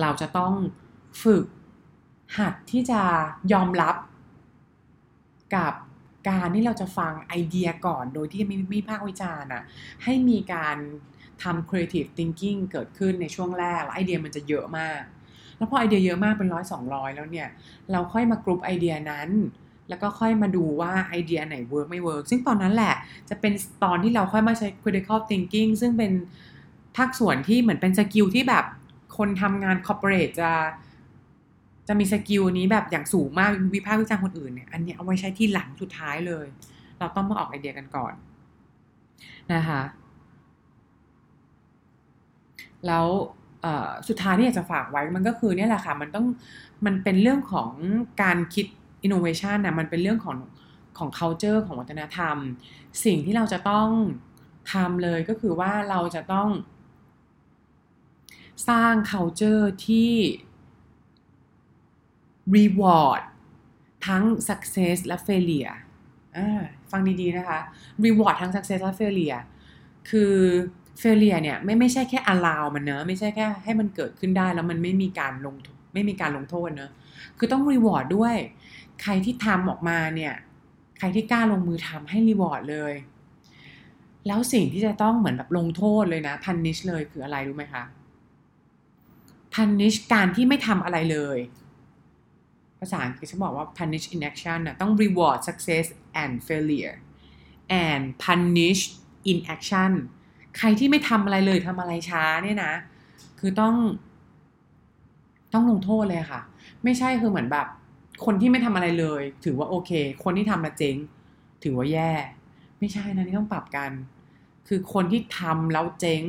[0.00, 0.52] เราจะต้อง
[1.22, 1.44] ฝึก
[2.38, 3.00] หัดที่จะ
[3.52, 3.96] ยอมรับ
[5.56, 5.72] กับ
[6.28, 9.62] การที่เราจะฟังไอเดียก่อนโดยที่ไม่ไม่วิพากษ์วิจารณ์อะ
[10.04, 10.76] ให้มีการ
[11.42, 15.00] ทำ creative thinking เกิดขึ้นในช่วงแรกแล้วไอเดียมันจะเยอะมาก
[15.56, 17.48] แล้วพอไอเดียเยอะมากเป็นร้อยสองร้อยแล้วเนี่ย
[17.92, 19.30] เราค่อยมากรุ๊ปไอเดียนั้น
[19.88, 22.94] แล้วก็ค่อยมาดูว่าไอเดียไหน work ไม่ work ซึ่งตอนนั้นแหละ
[23.28, 23.52] จะเป็น
[23.84, 26.12] ตอนที่เราค่อยมาใช้ critical thinking ซึ่งเป็น
[26.96, 28.64] ภาคส่วนที่เหมือนเป็น skill ที่แบบ
[29.16, 30.50] คนทำงาน corporate จะ
[31.88, 36.46] จะมี skill นี้แบบอย่างสูงมากวิพากษ์วิจารณ์คนอื่นเนี่ยอันนี้เอาไว้ใช้ที่หลังสุดท้ายเลย
[36.98, 38.12] เราต้องมาออกไอเดียกันก่อน
[39.52, 39.80] นะคะ
[42.86, 43.06] แล้ว
[44.08, 46.26] สุดท้ายที่อยากจะฝากไว้มันก็คือเนี่ยแหละค่ะมันต้อง
[46.86, 47.70] มันเป็นเรื่องของ
[48.22, 48.66] การคิด
[49.06, 50.38] innovation นะมันเป็นเรื่องของ
[50.98, 52.36] ของ culture ของวัฒนธรรม
[53.04, 53.88] สิ่งที่เราจะต้อง
[54.72, 56.48] ทำเลยก็คือว่าเราจะต้อง
[58.68, 60.10] สร้าง culture ที่
[62.56, 63.22] reward
[64.06, 65.76] ทั้ง success และ failure
[66.90, 67.60] ฟังดีๆนะคะ
[68.04, 69.42] reward ทั้ง success และ failure
[70.10, 70.34] คือ
[71.00, 75.54] failure เนี่ยไม่ไม่ใช่แค่ allow มันเนอะไม่ใช่แค่ให้มันเกิดขึ้นได้แล้วมันไม่มีการลง
[75.94, 76.90] ไม่มีการลงโทษเนอะ
[77.38, 78.36] คือต้อง reward ด้วย
[79.02, 80.34] ใครที่ทำออกมาเนี่ย
[80.98, 82.94] ใครที่กล้าลงมือทำให้ reward เลย
[84.26, 87.84] แล้วสิ่งที่จะต้องเหมือนแบบลงโทษเลยนะ punish เลยคืออะไรรู้ไหมคะ
[89.54, 91.38] punish การที่ไม่ทำอะไรเลย
[92.78, 95.86] ภาษาอังกฤษเขาบอกว่า punish inaction นะต้อง reward success
[96.22, 96.96] and failure
[97.86, 98.82] and punish
[99.32, 99.92] inaction
[100.58, 102.72] ใครที่ไม่ทำอะไรเลยทำอะไรช้าเนี่ยนะ
[103.40, 103.74] คือต้อง
[105.52, 106.40] ต้องลงโทษเลยค่ะ
[106.84, 107.66] ไม่ใช่คือเหมือนแบบ
[108.24, 109.90] คนที่ไม่ทำอะไรเลย ถือว่าโอเค
[110.24, 110.96] คนที่ทำละเจ๊ง
[111.62, 112.10] ถือว่าแย่
[112.78, 113.90] ไม่ใช่นะนี่ต้องปรับกัน
[114.68, 116.22] คือคนที่ทำแล้วเจ๊ง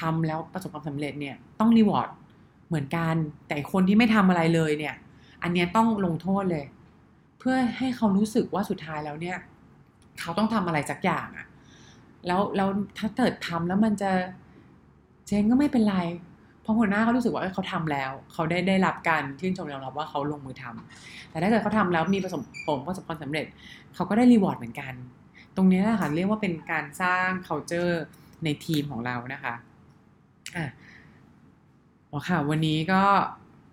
[0.00, 2.08] ทำแล้วประสบความสำเร็จเนี่ย ต้องรีวอร์ด
[2.68, 3.14] เหมือนกัน
[3.48, 4.94] แต่คนที่ไม่ทำอะไรเลยเนี่ย
[5.42, 6.64] อันนี้ต้องลงโทษเลย
[7.38, 9.36] เพื่อให้เขารู้สึกว่าสุดท้ายแล้วเนี่ย
[10.20, 11.46] เขาต้องทำอะไรสักอย่างอะ
[12.26, 12.68] แล้วแล้ว
[12.98, 14.10] ถ้าเกิดทำแล้วมันจะ
[15.26, 15.96] เจ๊งก็ไม่เป็นไร
[16.62, 23.46] เพราะหัวหน้าเขารู้สึกว่าเขาทำแล้ว เขาได้ได้รับการชื่นชมยอมรับว่าเขาลงมือทำแต่ถ้าเกิดเขาทาแล้วมีประสบผลประสบความสำเร็จ
[23.94, 24.92] เขาก็ได้รีวอร์ดเหมือนกัน
[25.56, 27.94] ตรงนี้แหละค่ะเรียกว่าเป็นการสร้าง culture
[28.44, 29.54] ในทีมของเรานะคะ
[30.56, 30.64] อะ
[32.10, 33.02] อ๋อค่ะ วันนี้ก็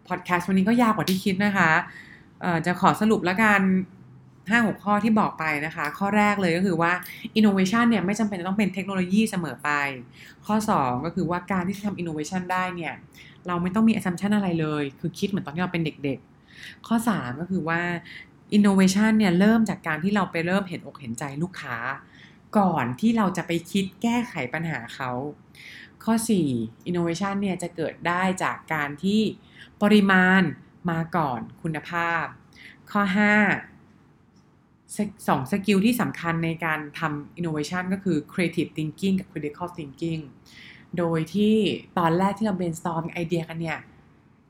[0.07, 1.69] พอดแคสต์วันนี้ก็ยาวกว่าที่คิดนะคะ
[2.65, 3.61] จะขอสรุปแล้วกัน
[4.49, 6.91] ห้าหกข้อที่บอกไปนะคะ ข้อแรกเลยก็คือว่า
[7.39, 9.69] innovation เนี่ยไม่จำเป็นจะต้องเป็นเทคโนโลยีเสมอไป
[10.45, 12.93] ข้อ 2 ก็คือว่าการที่จะทำ innovation ได้เนี่ย
[13.47, 17.81] เราไม่ต้องมี assumption อะไรเลย คือคิดเหมือนตอนที่เราเป็นเด็กๆ ข้อ 3 ก็คือว่า
[18.57, 21.77] innovation เนี่ยเริ่มจากการที่เราไปเริ่มเห็นอกเห็นใจลูกค้า
[22.57, 25.11] ก่อนที่เราจะไปคิดแก้ไขปัญหาเขา
[26.03, 26.13] ข้อ
[26.51, 29.21] 4 innovation เนี่ยจะเกิดได้จากการที่
[29.81, 30.41] ปริมาณ
[30.89, 32.23] มาก่อนคุณภาพ
[32.91, 33.01] ข้อ
[33.45, 33.76] 5
[35.27, 40.21] สอง skill ที่สำคัญในการทำ innovation ก็คือ creative thinking กับ critical thinking
[40.97, 41.55] โดยที่
[41.97, 43.79] ตอนแรกที่เรา brainstorm ไอเดียกันเนี่ย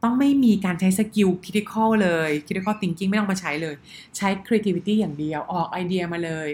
[0.03, 3.75] ต้องไม่มีการใช้สกิล critical เลย critical thinking ไม่ต้องมาใช้เลย
[4.17, 6.49] ใช้ creativity อย่างเดียว ออกไอเดียมาเลย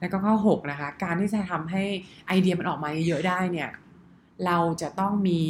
[0.00, 1.84] แล้วก็ข้อ 6 นะคะ การที่จะทำให้
[2.28, 3.70] ไอเดียมันออกมาเยอะได้เนี่ย
[4.46, 5.40] เราจะต้องมี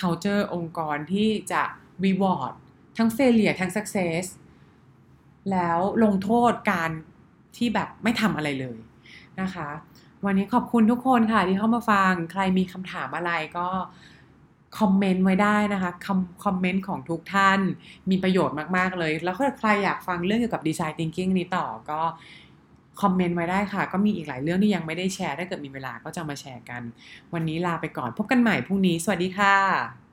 [0.00, 1.62] culture องค์กรที่จะ
[2.04, 2.52] reward
[2.96, 4.24] ทั้ง failure ทั้ง success
[5.52, 6.90] แล้วลงโทษการ
[7.56, 8.78] ที่แบบไม่ทำอะไรเลย
[9.40, 9.68] นะคะ
[10.24, 13.68] วันนี้ขอบคุณทุกคนค่ะที่เข้ามาฟัง ใครมีคำถามอะไรก็
[14.78, 17.60] คอมเมนต์ไว้ได้นะคะคำคอมเมนต์ของทุกท่าน
[18.10, 22.00] มีประโยชน์มาก ๆ เลย แล้วถ้าใครอยากฟังเรื่องเกี่ยวกับดีไซน์ thinking นี้ต่อก็
[23.02, 26.82] คอมเมนต์ไว้ได้ค่ะ ก็มีอีกหลายเรื่องที่ยังไม่ได้แชร์ ถ้าเกิดมีเวลาก็จะมาแชร์กัน
[27.34, 30.09] วันนี้ลาไปก่อนพบกันใหม่พรุ่งนี้ สวัสดีค่ะ